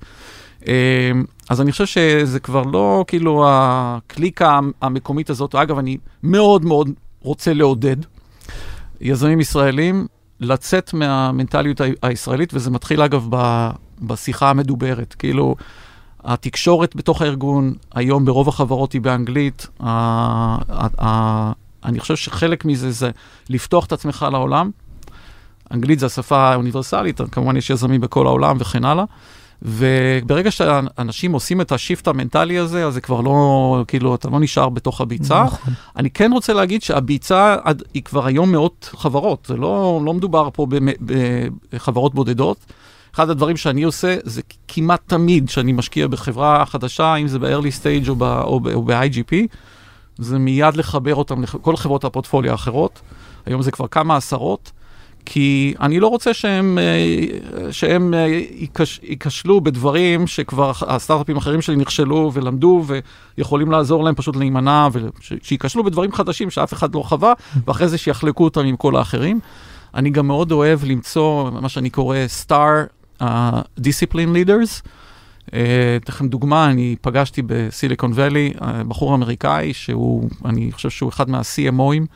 [0.69, 1.13] אה,
[1.51, 5.55] אז אני חושב שזה כבר לא כאילו הקליקה המקומית הזאת.
[5.55, 6.91] אגב, אני מאוד מאוד
[7.23, 7.97] רוצה לעודד
[9.01, 10.07] יזמים ישראלים
[10.41, 13.71] לצאת מהמנטליות הישראלית, וזה מתחיל אגב ב-
[14.03, 15.15] בשיחה המדוברת.
[15.19, 15.55] כאילו,
[16.25, 19.67] התקשורת בתוך הארגון, היום ברוב החברות היא באנגלית.
[21.85, 23.11] אני חושב שחלק מזה זה
[23.51, 24.71] לפתוח את עצמך לעולם.
[25.71, 29.05] אנגלית זה השפה האוניברסלית, כמובן יש יזמים בכל העולם וכן הלאה.
[29.63, 34.69] וברגע שאנשים עושים את השיפט המנטלי הזה, אז זה כבר לא, כאילו, אתה לא נשאר
[34.69, 35.45] בתוך הביצה.
[35.45, 35.75] נכון.
[35.97, 37.57] אני כן רוצה להגיד שהביצה
[37.95, 40.67] היא כבר היום מאות חברות, זה לא, לא מדובר פה
[41.73, 42.59] בחברות בודדות.
[43.15, 48.09] אחד הדברים שאני עושה זה כמעט תמיד שאני משקיע בחברה חדשה, אם זה ב-early stage
[48.09, 49.35] או ב-IGP,
[50.19, 53.01] זה מיד לחבר אותם לכל חברות הפורטפוליו האחרות.
[53.47, 54.73] היום זה כבר כמה עשרות.
[55.27, 61.77] כי אני לא רוצה שהם, אה, שהם אה, ייכש- ייכשלו בדברים שכבר הסטארט-אפים האחרים שלי
[61.77, 62.85] נכשלו ולמדו
[63.39, 67.33] ויכולים לעזור להם פשוט להימנע, ושייכשלו בדברים חדשים שאף אחד לא חווה,
[67.67, 69.41] ואחרי זה שיחלקו אותם עם כל האחרים.
[69.95, 72.89] אני גם מאוד אוהב למצוא מה שאני קורא star
[73.23, 73.25] uh,
[73.81, 74.89] discipline leaders.
[75.55, 81.09] אה, אתן לכם דוגמה, אני פגשתי בסיליקון ואלי, אה, בחור אמריקאי שהוא, אני חושב שהוא
[81.09, 82.07] אחד מה-CMOים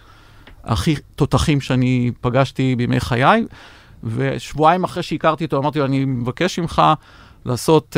[0.65, 3.45] הכי תותחים שאני פגשתי בימי חיי,
[4.05, 6.83] ושבועיים אחרי שהכרתי אותו אמרתי לו, אני מבקש ממך
[7.45, 7.97] לעשות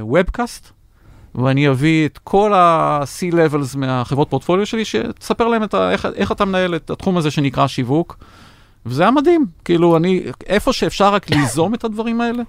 [0.00, 5.90] וובקאסט, uh, uh, ואני אביא את כל ה-C-Levels מהחברות פורטפוליו שלי, שתספר להם את ה,
[5.90, 8.16] איך, איך אתה מנהל את התחום הזה שנקרא שיווק.
[8.86, 12.42] וזה היה מדהים, כאילו, אני, איפה שאפשר רק ליזום את הדברים האלה,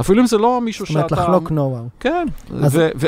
[0.00, 1.22] אפילו אם זה לא מישהו זאת אומרת, שאתה...
[1.22, 2.00] לחלוק know-how.
[2.00, 2.26] כן,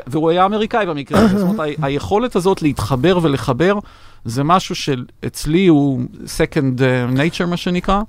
[0.06, 3.78] והוא היה אמריקאי במקרה הזה, זאת אומרת, היכולת הזאת להתחבר ולחבר,
[4.24, 8.02] זה משהו שאצלי הוא second uh, nature, מה שנקרא.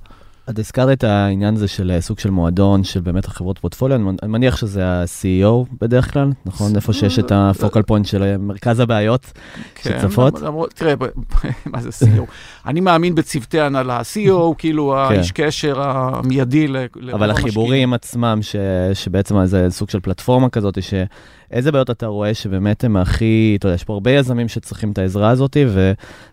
[0.50, 4.30] את הזכרת את העניין הזה של אה, סוג של מועדון, של באמת החברות פורטפוליו, אני
[4.30, 6.76] מניח שזה ה-CEO בדרך כלל, נכון?
[6.76, 9.32] איפה שיש את הפוקל פוינט של אה, מרכז הבעיות.
[9.82, 10.38] שצפות?
[10.38, 10.94] כן, למרות, תראה,
[11.66, 12.22] מה זה CEO?
[12.66, 14.00] אני מאמין בצוותי הנהלה.
[14.00, 16.76] CEO הוא כאילו האיש קשר המיידי ל...
[16.76, 17.10] לרוב כן.
[17.10, 17.30] אבל.
[17.30, 18.38] החיבורים עצמם,
[18.94, 20.78] שבעצם זה סוג של פלטפורמה כזאת,
[21.50, 24.98] שאיזה בעיות אתה רואה שבאמת הם הכי, אתה יודע, יש פה הרבה יזמים שצריכים את
[24.98, 25.56] העזרה הזאת,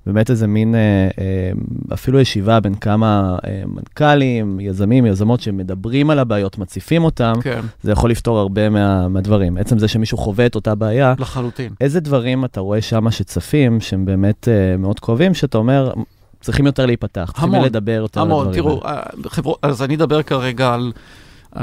[0.06, 0.80] ובאמת איזה מין, אה,
[1.20, 1.52] אה,
[1.94, 7.92] אפילו ישיבה בין כמה אה, מנכ"לים, יזמים, יזמות שמדברים על הבעיות, מציפים אותם, כן, זה
[7.92, 9.58] יכול לפתור הרבה מה, מהדברים.
[9.58, 11.74] עצם זה שמישהו חווה את אותה בעיה, לחלוטין.
[11.82, 14.48] איזה דברים אתה רואה שם שצפים, שהם באמת
[14.80, 15.94] מאוד כואבים, שאתה אומר,
[16.42, 18.98] צריכים יותר להיפתח, צריכים המון, לדבר יותר על המון, הדברים תראו, האלה.
[19.26, 20.92] אה, חברות, אז אני אדבר כרגע על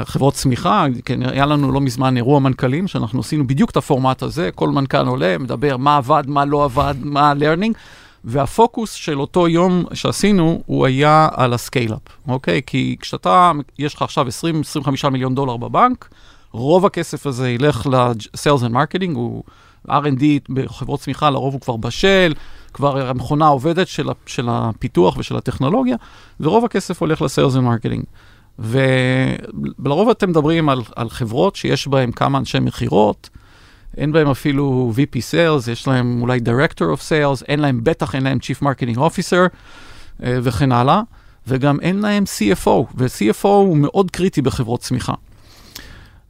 [0.03, 4.49] חברות צמיחה, כן, היה לנו לא מזמן אירוע מנכ"לים, שאנחנו עשינו בדיוק את הפורמט הזה,
[4.55, 7.73] כל מנכ"ל עולה, מדבר מה עבד, מה לא עבד, מה ה-learning,
[8.23, 12.61] והפוקוס של אותו יום שעשינו, הוא היה על ה-scale-up, אוקיי?
[12.65, 14.27] כי כשאתה, יש לך עכשיו
[15.05, 16.09] 20-25 מיליון דולר בבנק,
[16.51, 19.43] רוב הכסף הזה ילך ל-sales and marketing, הוא
[19.87, 22.33] R&D בחברות צמיחה, לרוב הוא כבר בשל,
[22.73, 25.95] כבר המכונה עובדת של, של הפיתוח ושל הטכנולוגיה,
[26.39, 28.03] ורוב הכסף הולך ל-sales and marketing.
[28.59, 33.29] ולרוב אתם מדברים על, על חברות שיש בהן כמה אנשי מכירות,
[33.97, 38.23] אין בהם אפילו VP Sales, יש להם אולי Director of Sales, אין להם, בטח אין
[38.23, 39.49] להם Chief Marketing Officer
[40.23, 41.01] אה, וכן הלאה,
[41.47, 45.13] וגם אין להם CFO, ו-CFO הוא מאוד קריטי בחברות צמיחה.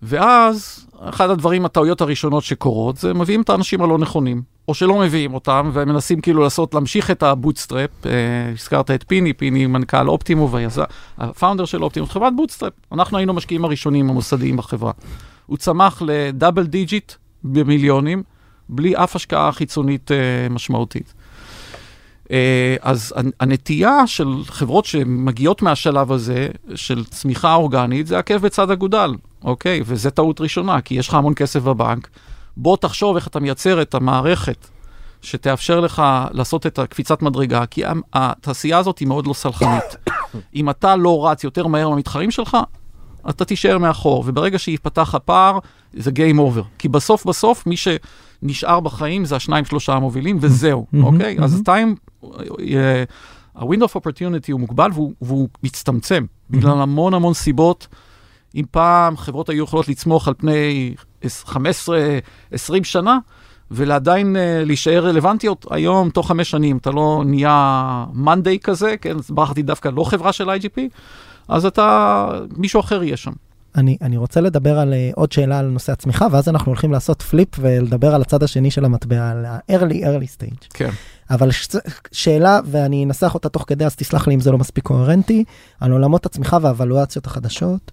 [0.02, 5.34] ואז אחד הדברים, הטעויות הראשונות שקורות, זה מביאים את האנשים הלא נכונים, או שלא מביאים
[5.34, 7.90] אותם, ומנסים כאילו לעשות, להמשיך את ה-bootstrap.
[8.06, 8.12] אה,
[8.54, 10.50] הזכרת את פיני, פיני מנכ"ל אופטימו,
[11.18, 12.74] ה-founder של אופטימו, חברת bootstrap.
[12.92, 14.92] אנחנו היינו המשקיעים הראשונים המוסדיים בחברה.
[15.46, 18.24] הוא צמח ל-double digit במיליונים,
[18.70, 20.18] בלי אף השקעה חיצונית אה,
[20.50, 21.14] משמעותית.
[22.32, 29.12] אה, אז הנטייה של חברות שמגיעות מהשלב הזה, של צמיחה אורגנית, זה עקב בצד אגודל,
[29.44, 29.82] אוקיי?
[29.86, 32.10] וזו טעות ראשונה, כי יש לך המון כסף בבנק.
[32.58, 34.68] בוא תחשוב איך אתה מייצר את המערכת
[35.22, 39.96] שתאפשר לך לעשות את הקפיצת מדרגה, כי התעשייה הזאת היא מאוד לא סלחנית.
[40.56, 42.58] אם אתה לא רץ יותר מהר מהמתחרים שלך,
[43.30, 45.60] אתה תישאר מאחור, וברגע שיפתח הפער,
[45.94, 46.64] זה Game Over.
[46.78, 51.38] כי בסוף בסוף, מי שנשאר בחיים זה השניים שלושה המובילים, וזהו, אוקיי?
[51.44, 52.22] אז time,
[53.56, 57.88] ה-window of opportunity הוא מוגבל והוא, והוא מצטמצם, בגלל המון המון סיבות.
[58.56, 60.94] אם פעם חברות היו יכולות לצמוח על פני
[61.26, 61.58] 15-20
[62.84, 63.18] שנה,
[63.72, 69.62] ולעדיין uh, להישאר רלוונטיות, היום, תוך חמש שנים, אתה לא נהיה מאנדיי כזה, כן, בחרתי
[69.62, 70.80] דווקא לא חברה של IGP,
[71.48, 73.32] אז אתה, מישהו אחר יהיה שם.
[73.76, 77.22] אני, אני רוצה לדבר על uh, עוד שאלה על נושא הצמיחה, ואז אנחנו הולכים לעשות
[77.22, 80.68] פליפ ולדבר על הצד השני של המטבע, על ה-early early stage.
[80.74, 80.90] כן.
[81.30, 81.68] אבל ש-
[82.12, 85.44] שאלה, ואני אנסח אותה תוך כדי, אז תסלח לי אם זה לא מספיק קוהרנטי,
[85.80, 87.92] על עולמות הצמיחה והוולואציות החדשות.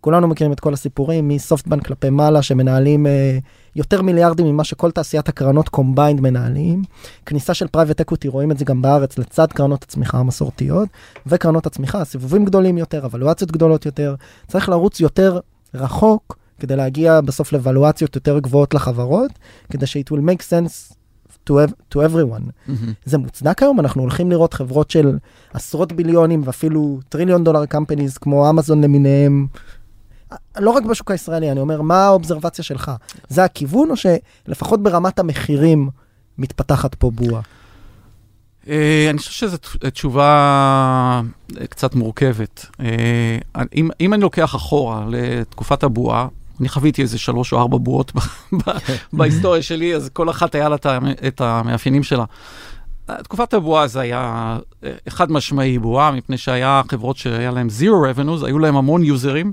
[0.00, 3.38] כולנו מכירים את כל הסיפורים מסופטבנק כלפי מעלה שמנהלים אה,
[3.76, 6.82] יותר מיליארדים ממה שכל תעשיית הקרנות combined מנהלים.
[7.26, 10.88] כניסה של private equity רואים את זה גם בארץ לצד קרנות הצמיחה המסורתיות
[11.26, 14.14] וקרנות הצמיחה סיבובים גדולים יותר ולואציות גדולות יותר
[14.46, 15.38] צריך לרוץ יותר
[15.74, 19.30] רחוק כדי להגיע בסוף לוולואציות יותר גבוהות לחברות
[19.70, 20.98] כדי ש-it will make sense
[21.48, 21.52] to,
[21.94, 22.42] to everyone.
[22.68, 22.90] Mm-hmm.
[23.04, 25.18] זה מוצדק היום, אנחנו הולכים לראות חברות של
[25.54, 29.46] עשרות ביליונים ואפילו טריליון דולר קמפניז כמו אמזון למיניהם
[30.58, 32.92] לא רק בשוק הישראלי, אני אומר, מה האובזרבציה שלך?
[33.28, 35.88] זה הכיוון, או שלפחות ברמת המחירים
[36.38, 37.40] מתפתחת פה בועה?
[38.68, 39.56] אה, אני חושב שזו
[39.92, 41.22] תשובה
[41.60, 42.66] אה, קצת מורכבת.
[42.80, 43.38] אה,
[43.74, 46.28] אם, אם אני לוקח אחורה לתקופת הבועה,
[46.60, 48.12] אני חוויתי איזה שלוש או ארבע בועות
[49.12, 50.76] בהיסטוריה שלי, אז כל אחת היה לה
[51.26, 52.24] את המאפיינים שלה.
[53.22, 54.58] תקופת הבועה זה היה
[55.08, 59.52] חד משמעי בועה, מפני שהיה חברות שהיה להם zero revenues, היו להם המון יוזרים.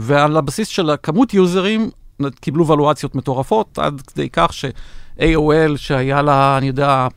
[0.00, 1.90] ועל הבסיס של הכמות יוזרים
[2.40, 7.08] קיבלו ולואציות מטורפות, עד כדי כך ש-AOL, שהיה לה, אני יודע,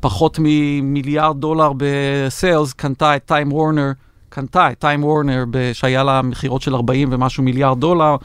[0.00, 3.90] פחות ממיליארד דולר בסיילס, קנתה את טיים וורנר,
[4.28, 8.16] קנתה את טיים וורנר, שהיה לה מכירות של 40 ומשהו מיליארד דולר.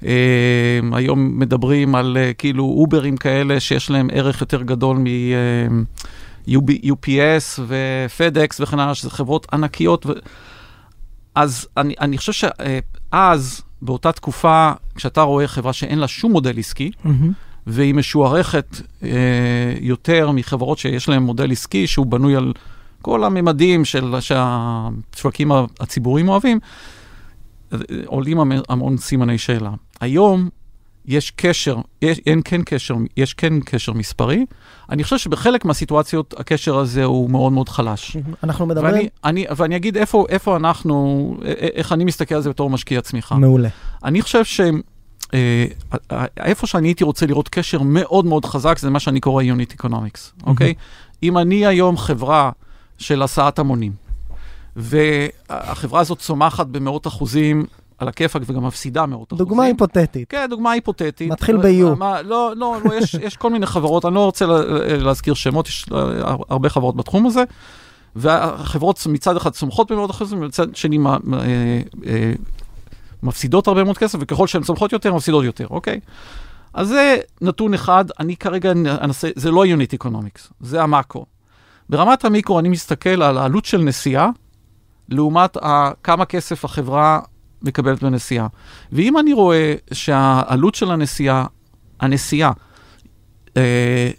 [0.00, 0.06] Uh,
[0.92, 5.78] היום מדברים על uh, כאילו אוברים כאלה שיש להם ערך יותר גדול מ-UPS
[7.58, 10.06] uh, ופדקס וכן הלאה, שזה חברות ענקיות.
[10.06, 10.12] ו...
[11.34, 12.32] אז אני, אני חושב
[13.16, 17.08] שאז, באותה תקופה, כשאתה רואה חברה שאין לה שום מודל עסקי, mm-hmm.
[17.66, 19.08] והיא משוערכת אה,
[19.80, 22.52] יותר מחברות שיש להן מודל עסקי, שהוא בנוי על
[23.02, 26.58] כל הממדים של, שהשווקים הציבוריים אוהבים,
[28.06, 29.70] עולים המון סימני שאלה.
[30.00, 30.48] היום
[31.06, 34.46] יש קשר, יש, אין כן קשר, יש כן קשר מספרי.
[34.90, 38.16] אני חושב שבחלק מהסיטואציות הקשר הזה הוא מאוד מאוד חלש.
[38.44, 38.94] אנחנו מדברים...
[38.94, 41.36] ואני, אני, ואני אגיד איפה, איפה אנחנו,
[41.74, 43.34] איך אני מסתכל על זה בתור משקיע צמיחה.
[43.34, 43.68] מעולה.
[44.04, 44.60] אני חושב ש...
[45.34, 45.66] אה,
[46.36, 50.32] איפה שאני הייתי רוצה לראות קשר מאוד מאוד חזק, זה מה שאני קורא unit economics,
[50.46, 50.74] אוקיי?
[51.22, 52.50] אם אני היום חברה
[52.98, 53.92] של הסעת המונים,
[54.76, 57.64] והחברה הזאת צומחת במאות אחוזים
[57.98, 59.46] על הכיפאק וגם מפסידה מאות אחוזים.
[59.46, 60.30] דוגמה היפותטית.
[60.30, 61.30] כן, דוגמה היפותטית.
[61.30, 62.00] מתחיל ב-U.
[62.00, 64.46] לא, לא, לא, יש, יש כל מיני חברות, אני לא רוצה
[64.98, 65.86] להזכיר שמות, יש
[66.48, 67.44] הרבה חברות בתחום הזה,
[68.16, 71.16] והחברות מצד אחד צומחות במאות אחוזים, ומצד שני אה,
[72.06, 72.32] אה,
[73.22, 76.00] מפסידות הרבה מאוד כסף, וככל שהן צומחות יותר, מפסידות יותר, אוקיי?
[76.74, 81.26] אז זה נתון אחד, אני כרגע אנסה, זה לא unit economics, זה המאקרו.
[81.90, 84.30] ברמת המיקרו אני מסתכל על העלות של נסיעה,
[85.08, 85.56] לעומת
[86.02, 87.20] כמה כסף החברה
[87.62, 88.46] מקבלת בנסיעה.
[88.92, 91.46] ואם אני רואה שהעלות של הנסיעה,
[92.00, 92.52] הנסיעה,
[93.56, 94.10] אה,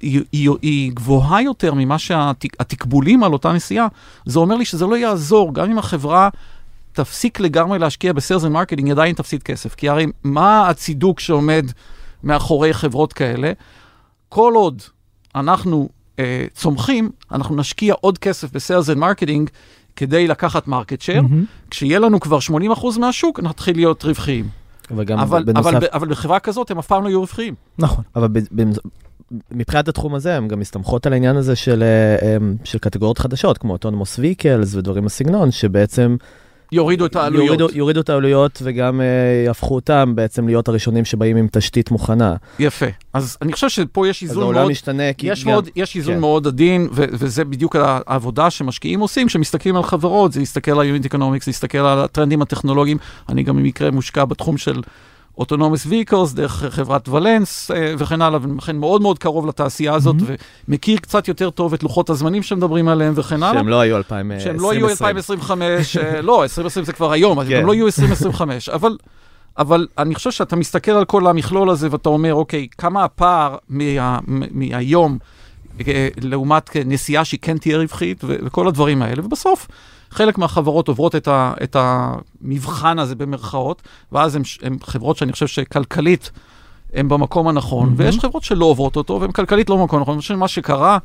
[0.00, 3.86] היא, היא, היא גבוהה יותר ממה שהתקבולים על אותה נסיעה,
[4.26, 6.28] זה אומר לי שזה לא יעזור, גם אם החברה
[6.92, 9.74] תפסיק לגמרי להשקיע ב-sales ו-marketing, היא עדיין תפסיד כסף.
[9.74, 11.66] כי הרי מה הצידוק שעומד
[12.22, 13.52] מאחורי חברות כאלה?
[14.28, 14.82] כל עוד
[15.34, 15.88] אנחנו
[16.18, 19.50] אה, צומחים, אנחנו נשקיע עוד כסף ב-sales ו-marketing,
[20.00, 21.70] כדי לקחת market share, mm-hmm.
[21.70, 24.48] כשיהיה לנו כבר 80% מהשוק, נתחיל להיות רווחיים.
[24.90, 25.66] אבל, אבל, בנוסף...
[25.68, 27.54] אבל, אבל בחברה כזאת הם אף פעם לא יהיו רווחיים.
[27.78, 28.04] נכון.
[28.16, 28.28] אבל
[29.50, 33.72] מבחינת התחום הזה, הן גם מסתמכות על העניין הזה של, אה, של קטגוריות חדשות, כמו
[33.72, 36.16] autonomous vehicles ודברים בסגנון, שבעצם
[36.72, 37.46] יורידו את העלויות.
[37.46, 42.34] יורידו, יורידו את העלויות וגם uh, יהפכו אותם בעצם להיות הראשונים שבאים עם תשתית מוכנה.
[42.58, 42.86] יפה.
[43.12, 44.70] אז אני חושב שפה יש אז איזון העולם מאוד...
[44.70, 45.50] משתנה, כי יש, גם...
[45.50, 46.20] מאוד, יש איזון כן.
[46.20, 51.06] מאוד עדין, ו- וזה בדיוק העבודה שמשקיעים עושים, כשמסתכלים על חברות, זה להסתכל על unit
[51.06, 52.98] economics, להסתכל על הטרנדים הטכנולוגיים.
[53.28, 54.80] אני גם במקרה מושקע בתחום של
[55.38, 60.24] autonomous vehicles, דרך חברת ואלנס אה, וכן הלאה, ולכן מאוד מאוד קרוב לתעשייה הזאת, Mhm.
[60.68, 63.52] ומכיר קצת יותר טוב את לוחות הזמנים שמדברים עליהם וכן הלאה.
[63.60, 64.40] שהם לא היו 2020.
[64.52, 67.60] שהם לא יהיו 2025, אה, לא, 2020 זה כבר היום, אז הם כן.
[67.60, 68.96] גם לא יהיו 2025, אבל...
[69.58, 74.18] אבל אני חושב שאתה מסתכל על כל המכלול הזה ואתה אומר, אוקיי, כמה הפער מה,
[74.50, 75.18] מהיום
[75.88, 79.68] אה, לעומת נסיעה שהיא כן תהיה רווחית ו- וכל הדברים האלה, ובסוף
[80.10, 83.82] חלק מהחברות עוברות את, ה, את המבחן הזה במרכאות,
[84.12, 86.30] ואז הן חברות שאני חושב שכלכלית
[86.94, 87.92] הן במקום הנכון, Mhm.
[87.96, 90.14] ויש חברות שלא עוברות אותו, והן כלכלית לא במקום הנכון.
[90.14, 90.98] אני חושב שמה שקרה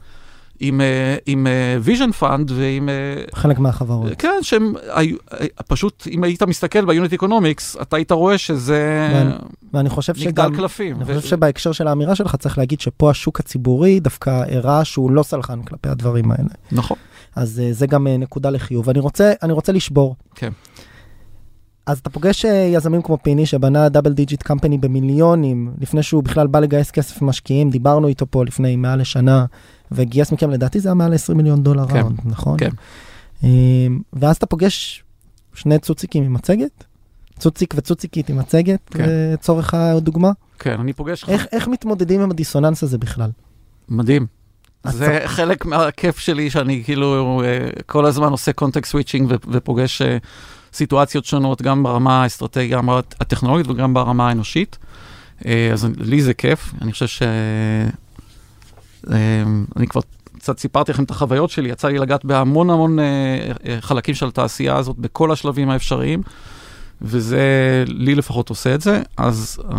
[0.60, 1.47] עם, אה, עם
[1.82, 2.89] ויז'ן פאנד ועם...
[2.89, 2.93] אה,
[3.34, 4.12] חלק מהחברות.
[4.18, 9.32] כן, שהם היו, אה, פשוט, אם היית מסתכל ב-unit economics, אתה היית רואה שזה ואני-
[9.74, 10.56] ואני חושב מגדל שגם...
[10.56, 10.95] קלפים.
[10.95, 15.12] אני ו- חושב שבהקשר של האמירה שלך צריך להגיד שפה השוק הציבורי דווקא הראה שהוא
[15.12, 16.49] לא סלחן כלפי הדברים האלה.
[16.72, 16.97] נכון.
[17.36, 18.89] אז אה, זה גם אה, נקודה לחיוב.
[18.89, 20.15] אני רוצה, אני רוצה לשבור.
[20.36, 20.51] כן.
[21.86, 26.47] אז אתה פוגש אה, יזמים כמו פיני שבנה double digit company במיליונים לפני שהוא בכלל
[26.47, 29.45] בא לגייס כסף משקיעים, דיברנו איתו פה לפני מעל לשנה,
[29.91, 32.57] וגייס מכם לדעתי זה היה מעל 20 מיליון דולר כן, round, נכון?
[32.59, 32.69] כן.
[34.13, 35.03] ואז אתה פוגש
[35.53, 36.83] שני צוציקים עם מצגת,
[37.39, 39.05] צוציק וצוציקית עם מצגת, כן.
[39.07, 40.31] לצורך הדוגמה.
[40.59, 43.29] כן, אני פוגש לך, איך, איך מתמודדים עם הדיסוננס הזה בכלל?
[43.89, 44.27] מדהים.
[44.91, 50.17] זה חלק מהכיף שלי, שאני כאילו אה, כל הזמן עושה context switching ופוגש אה,
[50.73, 54.77] סיטואציות שונות, גם ברמה האסטרטגית, גם הטכנולוגית וגם ברמה האנושית.
[55.45, 57.21] אה, אז לי זה כיף, אני חושב ש...
[59.77, 60.01] אני כבר
[60.38, 62.97] קצת סיפרתי לכם את החוויות שלי, יצא לי לגעת בהמון המון
[63.81, 66.21] חלקים של התעשייה הזאת, בכל השלבים האפשריים,
[67.01, 69.01] וזה, לי לפחות עושה את זה.
[69.17, 69.77] אז אה,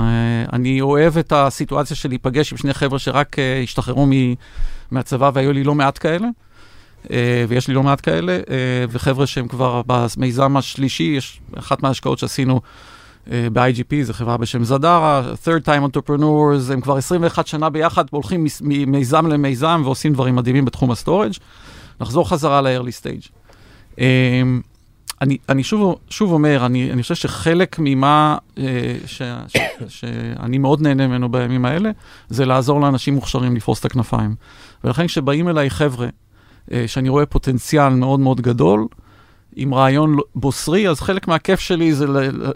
[0.52, 4.10] אני אוהב את הסיטואציה של להיפגש עם שני חבר'ה שרק אה, השתחררו מ...
[4.90, 6.28] מהצבא, והיו לי לא מעט כאלה,
[7.10, 12.18] אה, ויש לי לא מעט כאלה, אה, וחבר'ה שהם כבר במיזם השלישי, יש אחת מההשקעות
[12.18, 12.60] שעשינו
[13.30, 18.46] אה, ב-IGP, זו חברה בשם זדרה, third time entrepreneurs, הם כבר 21 שנה ביחד, הולכים
[18.60, 21.32] ממיזם למיזם ועושים דברים מדהימים בתחום ה-storage.
[22.00, 23.28] נחזור חזרה ל-early stage.
[25.20, 29.56] אני, אני שוב, שוב אומר, אני, אני חושב שחלק ממה אה, ש, ש,
[29.88, 31.90] שאני מאוד נהנה ממנו בימים האלה,
[32.28, 34.34] זה לעזור לאנשים מוכשרים לפרוס את הכנפיים.
[34.84, 36.08] ולכן כשבאים אליי חבר'ה,
[36.72, 38.86] אה, שאני רואה פוטנציאל מאוד מאוד גדול,
[39.56, 42.06] עם רעיון לא- בוסרי, אז חלק מהכיף שלי זה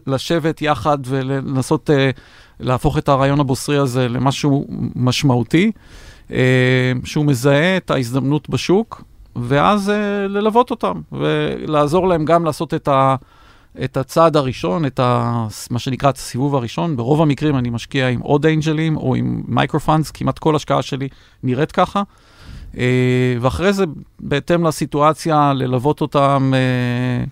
[0.07, 2.11] לשבת יחד ולנסות אה,
[2.61, 5.73] להפוך את הרעיון הבוסרי הזה למשהו משמעותי,
[6.33, 9.03] אה, שהוא מזהה את ההזדמנות בשוק,
[9.43, 13.17] ואז אה, ללוות אותם, ולעזור להם גם לעשות את, ה,
[13.85, 16.97] את הצעד הראשון, את ה, מה שנקרא את הסיבוב הראשון.
[16.97, 21.09] ברוב המקרים אני משקיע עם עוד angels או עם micro-funds, כמעט כל השקעה שלי
[21.43, 22.03] נראית ככה.
[22.79, 23.85] אה, ואחרי זה,
[24.21, 27.25] בהתאם לסיטואציה, ללוות אותם אה,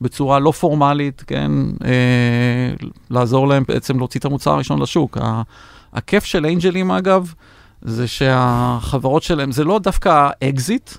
[0.00, 1.50] בצורה לא פורמלית, כן?
[3.10, 5.18] לעזור להם בעצם להוציא את המוצר הראשון לשוק.
[5.20, 5.42] ה-
[5.92, 7.32] הכיף של angels, אגב,
[7.82, 10.90] זה שהחברות שלהם, זה לא דווקא אקזיט,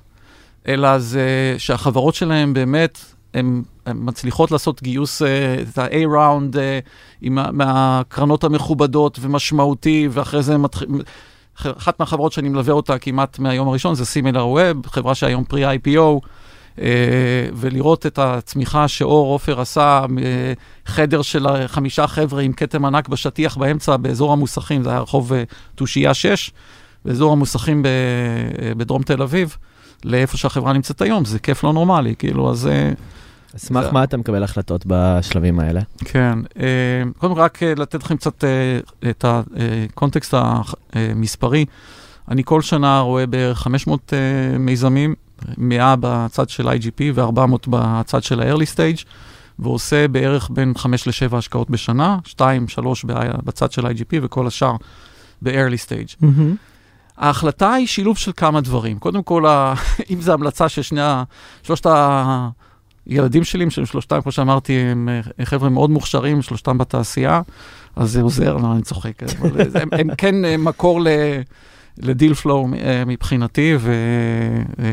[0.68, 3.00] אלא זה שהחברות שלהם באמת,
[3.34, 6.80] הן מצליחות לעשות גיוס, אה, את ה-A-Round אה,
[7.52, 11.02] מהקרנות המכובדות ומשמעותי, ואחרי זה מתחילים...
[11.78, 16.20] אחת מהחברות שאני מלווה אותה כמעט מהיום הראשון זה סימילר ווב, חברה שהיום פרי-IPO,
[16.82, 20.06] אה, ולראות את הצמיחה שאור עופר עשה,
[20.86, 25.32] חדר של חמישה חבר'ה עם כתם ענק בשטיח באמצע, באזור המוסכים, זה היה רחוב
[25.76, 26.52] תושייה 6,
[27.06, 29.58] באזור המוסכים אה, בדרום תל אביב,
[30.06, 32.68] לאיפה שהחברה נמצאת היום, זה כיף לא נורמלי, כאילו, אז...
[32.68, 32.92] אה,
[33.56, 35.82] אשמח זה- מה אתה מקבל החלטות בשלבים האלה.
[36.06, 36.66] כן, אה,
[37.18, 38.44] קודם כל רק אה, לתת לכם קצת
[39.10, 40.34] את הקונטקסט
[40.94, 41.66] המספרי.
[42.30, 45.16] אני כל שנה רואה בערך 500 אה, מיזמים,
[45.58, 47.40] 100 בצד של IGP ו-400
[47.70, 49.04] בצד של ה-early stage,
[49.60, 52.42] ועושה בערך בין 5 ל-7 השקעות בשנה, 2-3
[53.46, 54.76] בצד של IGP וכל השאר
[55.42, 56.26] ב-early stage.
[57.20, 59.00] ההחלטה היא שילוב של כמה דברים.
[59.00, 59.46] קודם כל,
[60.14, 61.24] אם זו המלצה של שני, ה-
[61.64, 61.86] שלושת
[63.06, 65.10] הילדים שלי, שהם שלושתם, כמו שאמרתי, הם
[65.40, 67.42] אה, חבר'ה מאוד מוכשרים, שלושתם בתעשייה,
[67.96, 69.24] אז זה עוזר, לא, אני צוחק.
[69.76, 71.08] הם, הם כן אה, מקור ל...
[71.98, 73.92] לדיל פלואו אה, מבחינתי, ו,
[74.80, 74.86] אה,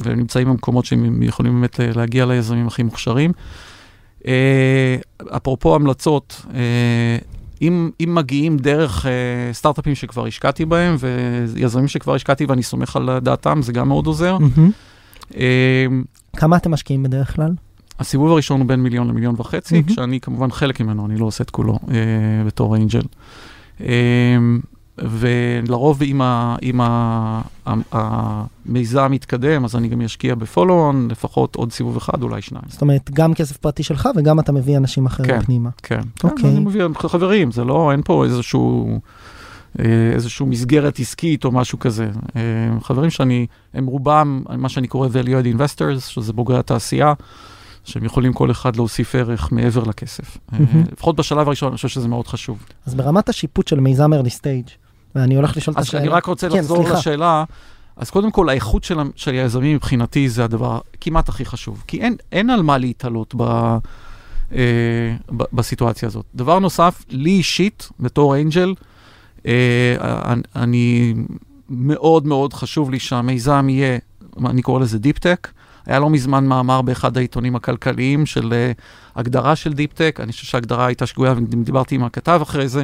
[0.00, 3.32] ונמצאים במקומות שהם יכולים באמת להגיע ליזמים הכי מוכשרים.
[5.36, 6.46] אפרופו המלצות,
[7.68, 9.10] אם, אם מגיעים דרך אה,
[9.52, 14.38] סטארט-אפים שכבר השקעתי בהם, ויזמים שכבר השקעתי ואני סומך על דעתם, זה גם מאוד עוזר.
[15.36, 15.86] אה,
[16.36, 17.52] כמה אתם משקיעים בדרך כלל?
[17.98, 19.86] הסיבוב הראשון הוא בין מיליון למיליון וחצי, מהמם.
[19.86, 23.02] כשאני כמובן חלק ממנו, אני לא עושה את כולו אה, בתור אנג'ל.
[23.80, 23.86] אה,
[24.98, 31.72] ולרוב אם, ה, אם ה, ה, המיזם מתקדם, אז אני גם אשקיע בפולו-און, לפחות עוד
[31.72, 32.64] סיבוב אחד, אולי שניים.
[32.68, 35.42] זאת אומרת, גם כסף פרטי שלך וגם אתה מביא אנשים אחרים כן.
[35.42, 35.70] פנימה.
[35.82, 36.42] כן, אוקיי.
[36.42, 39.00] כן, אני מביא חברים, זה לא, אין פה איזשהו,
[39.78, 42.08] אה, איזשהו מסגרת עסקית או משהו כזה.
[42.36, 42.40] אה,
[42.80, 47.12] חברים שאני, הם רובם, מה שאני קורא value-add investors, שזה בוגרי התעשייה,
[47.84, 50.38] שהם יכולים כל אחד להוסיף ערך מעבר לכסף.
[50.52, 50.84] מהמם.
[50.92, 52.64] לפחות בשלב הראשון, אני חושב שזה מאוד חשוב.
[52.86, 54.83] אז ברמת השיפוט של מיזם early stage,
[55.14, 56.00] ואני הולך לשאול את אז השאלה.
[56.02, 56.98] אני רק רוצה כן, לחזור סליחה.
[56.98, 57.44] לשאלה.
[57.96, 61.84] אז קודם כל, האיכות של, של היזמים מבחינתי זה הדבר כמעט הכי חשוב.
[61.86, 64.58] כי אין, אין על מה להתעלות ב, אה,
[65.36, 66.24] ב, בסיטואציה הזאת.
[66.34, 68.74] דבר נוסף, לי אישית, בתור אנג'ל,
[69.46, 69.52] אה,
[70.32, 71.14] אני- אני
[71.70, 73.98] מאוד מאוד חשוב לי שהמיזם יהיה,
[74.46, 75.48] אני קורא לזה deep-tech.
[75.86, 78.72] היה לא מזמן מאמר באחד העיתונים הכלכליים של אה,
[79.16, 82.82] הגדרה של deep-tech, אני חושב שההגדרה הייתה שגויה ודיברתי עם הכתב אחרי זה,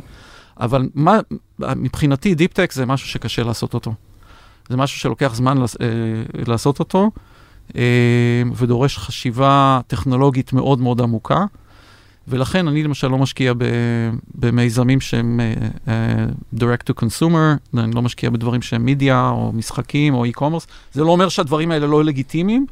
[0.61, 1.19] אבל מה,
[1.59, 3.95] מבחינתי deep-tech זה משהו שקשה לעשות אותו.
[4.69, 5.67] זה משהו שלוקח זמן אה,
[6.47, 7.11] לעשות אותו,
[7.77, 11.45] אה, ודורש חשיבה טכנולוגית מאוד מאוד עמוקה,
[12.29, 13.53] ולכן אני למשל לא משקיע
[14.35, 15.41] במיזמים שהם
[15.89, 21.05] אה, direct to consumer, אני לא משקיע בדברים שהם מדיה או משחקים או e-commerce, זה
[21.05, 22.67] לא אומר שהדברים האלה לא לגיטימיים.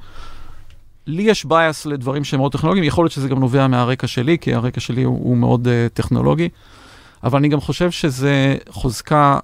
[1.06, 4.54] לי יש bias לדברים שהם מאוד טכנולוגיים, יכול להיות שזה גם נובע מהרקע שלי, כי
[4.54, 6.48] הרקע שלי הוא, הוא מאוד uh, טכנולוגי,
[7.24, 9.38] אבל אני גם חושב שזה חוזקה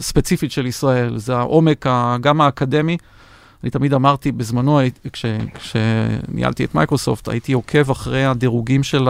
[0.00, 1.86] ספציפית של ישראל, זה העומק,
[2.20, 2.96] גם האקדמי.
[3.62, 4.80] אני תמיד אמרתי בזמנו,
[5.12, 5.24] כש-
[5.54, 9.08] כשניהלתי את מייקרוסופט, הייתי עוקב אחרי הדירוגים של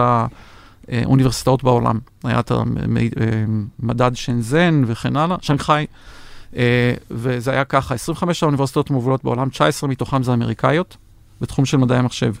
[0.87, 1.99] האוניברסיטאות בעולם.
[2.23, 2.51] היה את
[3.79, 5.85] המדד שנזן וכן הלאה, שנגחאי,
[6.55, 10.97] אה, וזה היה ככה, 25 האוניברסיטאות המובילות בעולם, 19 מתוכם זה אמריקאיות,
[11.41, 12.33] בתחום של מדעי המחשב.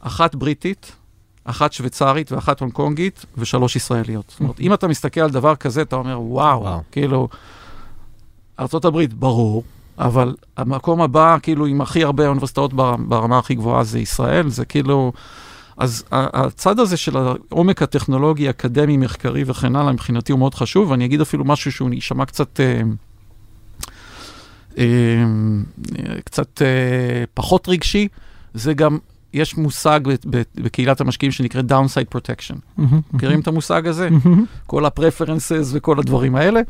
[0.00, 0.92] אחת בריטית,
[1.46, 4.24] אחת שוויצרית ואחת הונג קונגית ושלוש ישראליות.
[4.28, 6.80] זאת אומרת, אם אתה מסתכל על דבר כזה, אתה אומר, וואו, וואו.
[6.92, 7.28] כאילו,
[8.58, 9.64] ארה"ב, ברור,
[9.98, 14.64] אבל המקום הבא, כאילו, עם הכי הרבה אוניברסיטאות בר- ברמה הכי גבוהה זה ישראל, זה
[14.64, 15.12] כאילו...
[15.76, 21.04] אז הצד הזה של העומק הטכנולוגי, אקדמי, מחקרי וכן הלאה, מבחינתי הוא מאוד חשוב, ואני
[21.04, 22.60] אגיד אפילו משהו שהוא יישמע קצת...
[22.60, 22.80] אה,
[24.78, 25.24] אה,
[26.24, 28.08] קצת אה, פחות רגשי,
[28.54, 28.98] זה גם,
[29.34, 30.00] יש מושג
[30.54, 32.82] בקהילת המשקיעים שנקרא downside protection.
[33.12, 34.08] מכירים את המושג הזה?
[34.66, 36.60] כל ה-preferences וכל הדברים האלה.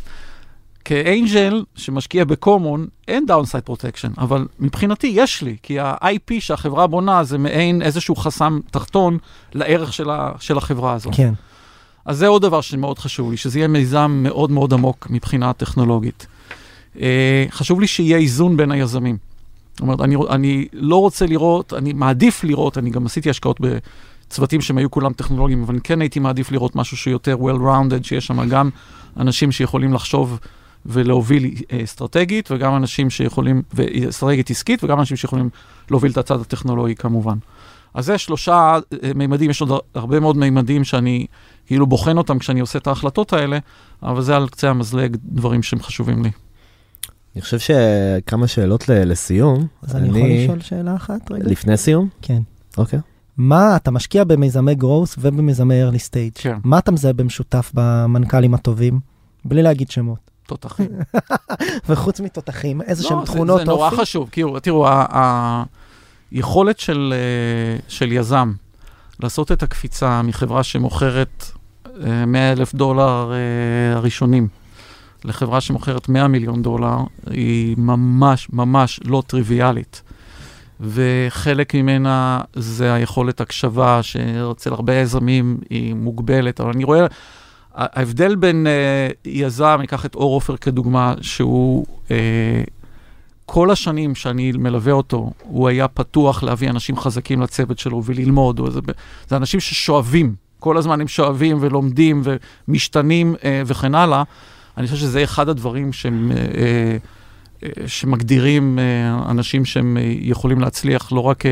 [0.84, 6.86] כ angel שמשקיע ב common, אין downside protection, אבל מבחינתי יש לי, כי ה-IP שהחברה
[6.86, 9.18] בונה זה מעין איזשהו חסם תחתון
[9.54, 11.14] לערך של, ה- של החברה הזאת.
[11.16, 11.32] כן.
[12.04, 16.26] אז זה עוד דבר שמאוד חשוב לי, שזה יהיה מיזם מאוד מאוד עמוק מבחינה טכנולוגית.
[17.00, 19.16] אה, חשוב לי שיהיה איזון בין היזמים.
[19.76, 24.60] זאת אומרת, אני, אני לא רוצה לראות, אני מעדיף לראות, אני גם עשיתי השקעות בצוותים
[24.60, 28.48] שהם היו כולם טכנולוגיים, אבל כן הייתי מעדיף לראות משהו שהוא יותר well-rounded, שיש שם
[28.48, 28.70] גם
[29.16, 30.38] אנשים שיכולים לחשוב
[30.86, 35.48] ולהוביל אה, אסטרטגית, וגם אנשים שיכולים, ואסטרטגית עסקית, וגם אנשים שיכולים
[35.90, 37.36] להוביל את הצד הטכנולוגי כמובן.
[37.94, 41.26] אז זה שלושה אה, מימדים, יש עוד הרבה מאוד מימדים שאני
[41.66, 43.58] כאילו בוחן אותם כשאני עושה את ההחלטות האלה,
[44.02, 46.30] אבל זה על קצה המזלג דברים שהם חשובים לי.
[47.36, 49.66] אני חושב שכמה שאלות ל- לסיום.
[49.82, 51.44] אז אני יכול לשאול שאלה אחת רגע?
[51.46, 52.08] לפני סיום?
[52.22, 52.42] כן.
[52.78, 52.98] אוקיי.
[53.36, 56.42] מה, אתה משקיע במיזמי growth ובמיזמי early stage.
[56.42, 56.58] כן.
[56.64, 59.00] מה אתה מזהה במשותף במנכ"לים הטובים?
[59.44, 60.18] בלי להגיד שמות.
[60.46, 60.88] תותחים.
[61.88, 63.96] וחוץ מתותחים, איזה לא, שהם זה- תכונות זה נורא אופי?
[63.96, 65.64] חשוב, כאילו, תראו, ה-
[66.32, 68.52] היכולת של, אה, של יזם
[69.20, 71.44] לעשות את הקפיצה מחברה שמוכרת
[72.26, 74.48] 100 אלף דולר אה, הראשונים
[75.26, 76.96] לחברה שמוכרת 100 מיליון דולר,
[77.30, 80.02] היא ממש ממש לא טריוויאלית.
[80.80, 87.06] וחלק ממנה זה היכולת הקשבה, שאצל הרבה יזמים היא מוגבלת, אבל אני רואה,
[87.74, 92.62] ההבדל בין אה, יזם, אני אקח את אור עופר כדוגמה, שהוא אה,
[93.46, 98.60] כל השנים שאני מלווה אותו, הוא היה פתוח להביא אנשים חזקים לצוות שלו וללמוד.
[98.70, 98.80] זה,
[99.28, 104.22] זה אנשים ששואבים, כל הזמן הם שואבים ולומדים ומשתנים אה, וכן הלאה.
[104.76, 106.96] אני חושב שזה אחד הדברים שהם, אה,
[107.62, 111.44] אה, שמגדירים אה, אנשים שהם יכולים להצליח, לא רק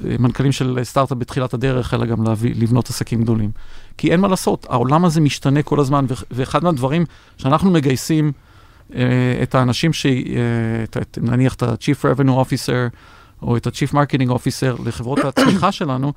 [0.00, 3.50] מנכ"לים של סטארט-אפ בתחילת הדרך, אלא גם להביא, לבנות עסקים גדולים.
[3.98, 7.04] כי אין מה לעשות, העולם הזה משתנה כל הזמן, ואחד מהדברים
[7.38, 8.32] שאנחנו מגייסים
[9.42, 10.06] את האנשים, ש...
[11.16, 12.96] נניח את ה-Chief Revenue Officer
[13.42, 16.12] או את ה-Chief Marketing Officer לחברות הצמיחה שלנו,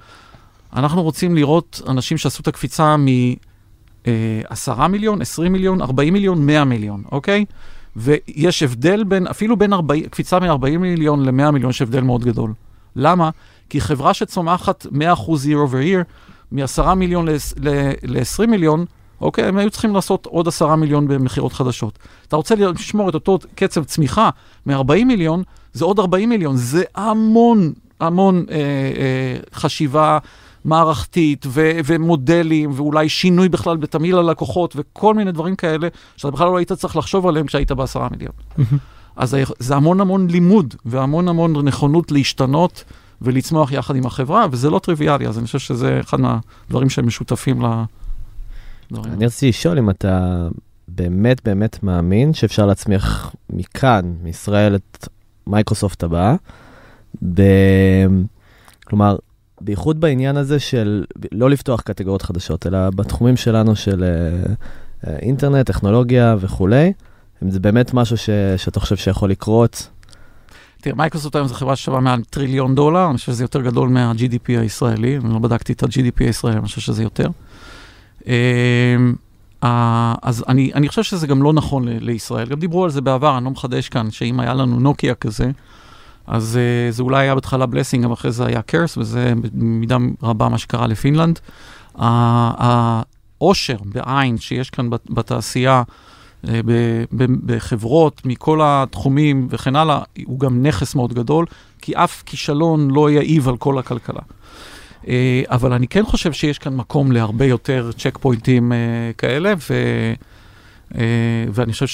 [0.74, 2.96] אנחנו רוצים לראות אנשים שעשו את הקפיצה
[4.08, 7.46] מ-10 מיליון, 20 מיליון, 40 מיליון, 100 מיליון, אוקיי?
[7.96, 12.54] ויש הבדל בין, אפילו בין 40, קפיצה מ-40 מיליון ל-100 מיליון, יש הבדל מאוד גדול.
[12.96, 13.30] למה?
[13.70, 14.90] כי חברה שצומחת 100%
[15.26, 16.04] year over year,
[16.52, 18.86] מ-10 מיליון ל-20 מיליון,
[19.22, 22.00] אוקיי, הם היו צריכים לעשות עוד 10 מיליון במכירות חדשות.
[22.28, 24.30] אתה רוצה לשמור את אותו קצב צמיחה
[24.66, 25.44] מ-40 מיליון,
[25.74, 30.18] זה עוד 40 מיליון, זה המון, המון אה, אה, חשיבה
[30.68, 35.88] מערכתית ו- ומודלים, ואולי שינוי בכלל בתמהיל הלקוחות, וכל מיני דברים כאלה,
[36.18, 38.32] שאתה בכלל לא היית צריך לחשוב עליהם כשהיית בעשרה מיליון.
[39.16, 42.84] אז זה- המון המון לימוד, והמון המון נכונות להשתנות
[43.22, 47.62] ולצמוח יחד עם החברה, וזה לא טריוויאלי, אז אני חושב שזה אחד מהדברים שהם משותפים
[47.62, 49.14] לדברים.
[49.14, 50.48] אני רציתי לשאול אם אתה
[50.88, 55.08] באמת באמת מאמין שאפשר להצמיח מכאן, מישראל, את
[55.48, 56.36] מייקרוסופט הבאה.
[57.34, 57.42] ב...
[58.88, 59.16] כלומר,
[59.62, 64.54] בייחוד בעניין הזה של לא לפתוח קטגוריות חדשות, אלא בתחומים שלנו של אה,
[65.08, 66.94] אה, אינטרנט, טכנולוגיה וכולי,
[67.44, 68.30] אם זה באמת משהו ש...
[68.58, 69.90] שאתה חושב שיכול לקרות.
[70.82, 74.48] תראה, מייקרוסופט היום זו חברה ששווה מעל טריליון דולר, אני חושב שזה יותר גדול מה-GDP
[74.48, 77.30] הישראלי, אני לא בדקתי את ה-GDP הישראלי, אני חושב שזה יותר.
[78.28, 79.16] אמ,
[79.62, 83.46] אז אני, אני חושב שזה גם לא נכון לישראל, גם דיברו על זה בעבר, אני
[83.46, 85.52] לא מחדש כאן, שאם היה לנו נוקיה כזה,
[86.28, 86.60] אז
[86.90, 90.58] uh, זה אולי היה בהתחלה blessing, גם אחרי זה היה קרס, וזה במידה רבה מה
[90.58, 91.40] שקרה לפינלנד.
[91.96, 95.84] העושר בעין שיש כאן בת- בתעשייה,
[96.48, 96.60] אה,
[97.46, 101.46] בחברות מכל התחומים וכן הלאה, הוא גם נכס מאוד גדול,
[101.82, 104.22] כי אף כישלון לא יעיב על כל הכלכלה.
[105.08, 108.72] אה, אבל אני כן חושב שיש כאן מקום להרבה יותר צ'ק פוינטים
[109.18, 109.74] כאלה, ו,
[111.54, 111.88] ואני חושב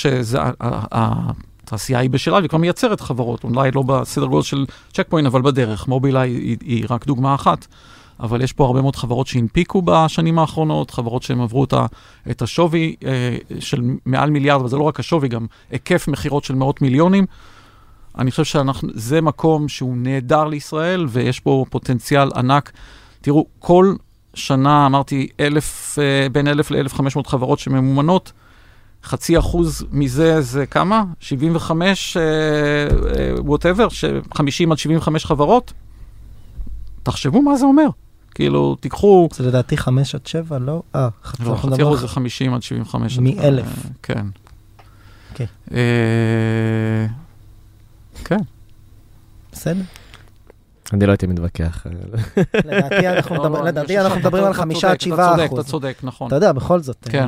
[1.64, 5.42] שהתעשייה היא בשלה, והיא כבר מייצרת חברות, אולי לא בסדר גודל של צ'ק פוינט, אבל
[5.42, 5.88] בדרך.
[5.88, 7.68] מובילאיי היא, היא רק דוגמה אחת.
[8.20, 11.86] אבל יש פה הרבה מאוד חברות שהנפיקו בשנים האחרונות, חברות שהם עברו את, ה,
[12.32, 16.56] את השווי אה, של מעל מיליארד, אבל זה לא רק השווי, גם היקף מכירות של
[16.56, 17.26] מאות מיליונים.
[18.18, 22.72] אני חושב שזה מקום שהוא נהדר לישראל, ויש פה פוטנציאל ענק.
[23.22, 23.94] תראו, כל
[24.34, 28.32] שנה, אמרתי, אלף, אה, בין אלף לאלף חמש מאות חברות שממומנות,
[29.04, 31.04] חצי אחוז מזה זה כמה?
[31.20, 32.18] 75,
[33.40, 35.74] וואטאבר, uh, 50 עד 75 חברות?
[37.04, 37.88] תחשבו מה זה אומר.
[38.36, 39.30] כאילו, תיקחו...
[39.34, 40.82] זה לדעתי 5 עד 7, לא?
[40.96, 43.20] אה, חצי לא, חצי אחוז על- זה 50 עד 75.
[43.20, 43.66] מאלף.
[43.66, 44.26] אה, כן.
[45.74, 47.06] אה,
[48.26, 48.38] כן.
[49.52, 49.82] בסדר.
[50.94, 51.86] אני לא הייתי מתווכח.
[52.66, 53.44] לדעתי אנחנו לא,
[54.10, 55.60] לא, מדברים על אתה 5 צודק, עד 7 אתה צודק, אחוז.
[55.60, 56.28] אתה צודק, נכון.
[56.28, 57.08] אתה יודע, בכל זאת.
[57.10, 57.28] כן,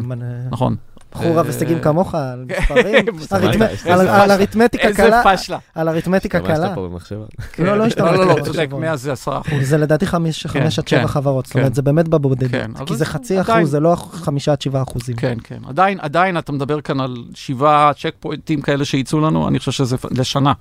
[0.52, 0.76] נכון.
[1.16, 4.24] בחור רב אה, הישגים כמוך, על מספרים, איזה על- פשלה.
[4.24, 5.58] על אריתמטיקה איזה קלה, פשלה.
[5.76, 6.76] על אריתמטיקה השתמשת קלה.
[6.76, 7.26] פה במחשבה.
[7.60, 8.54] לא, לא השתמשתי לא, לא, לא, במחשבון.
[8.54, 9.52] צודק, 100 זה 10 אחוז.
[9.62, 11.60] זה לדעתי 5 כן, עד 7 כן, חברות, זאת כן.
[11.60, 12.52] אומרת, זה באמת בבודדת.
[12.52, 15.16] כן, כי זה חצי אחוז, זה לא 5 עד 7 אחוזים.
[15.16, 15.60] כן, כן.
[16.00, 20.54] עדיין, אתה מדבר כאן על שבעה צ'ק פוינטים כאלה שיצאו לנו, אני חושב שזה, לשנה.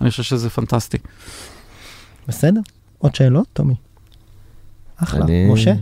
[0.00, 0.98] אני חושב שזה פנטסטי.
[2.28, 2.60] בסדר.
[2.98, 3.74] עוד שאלות, טומי?
[4.96, 5.24] אחלה.
[5.52, 5.72] משה,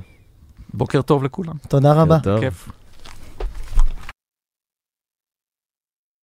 [0.75, 1.55] בוקר טוב לכולם.
[1.69, 2.19] תודה רבה.
[2.41, 2.69] כיף.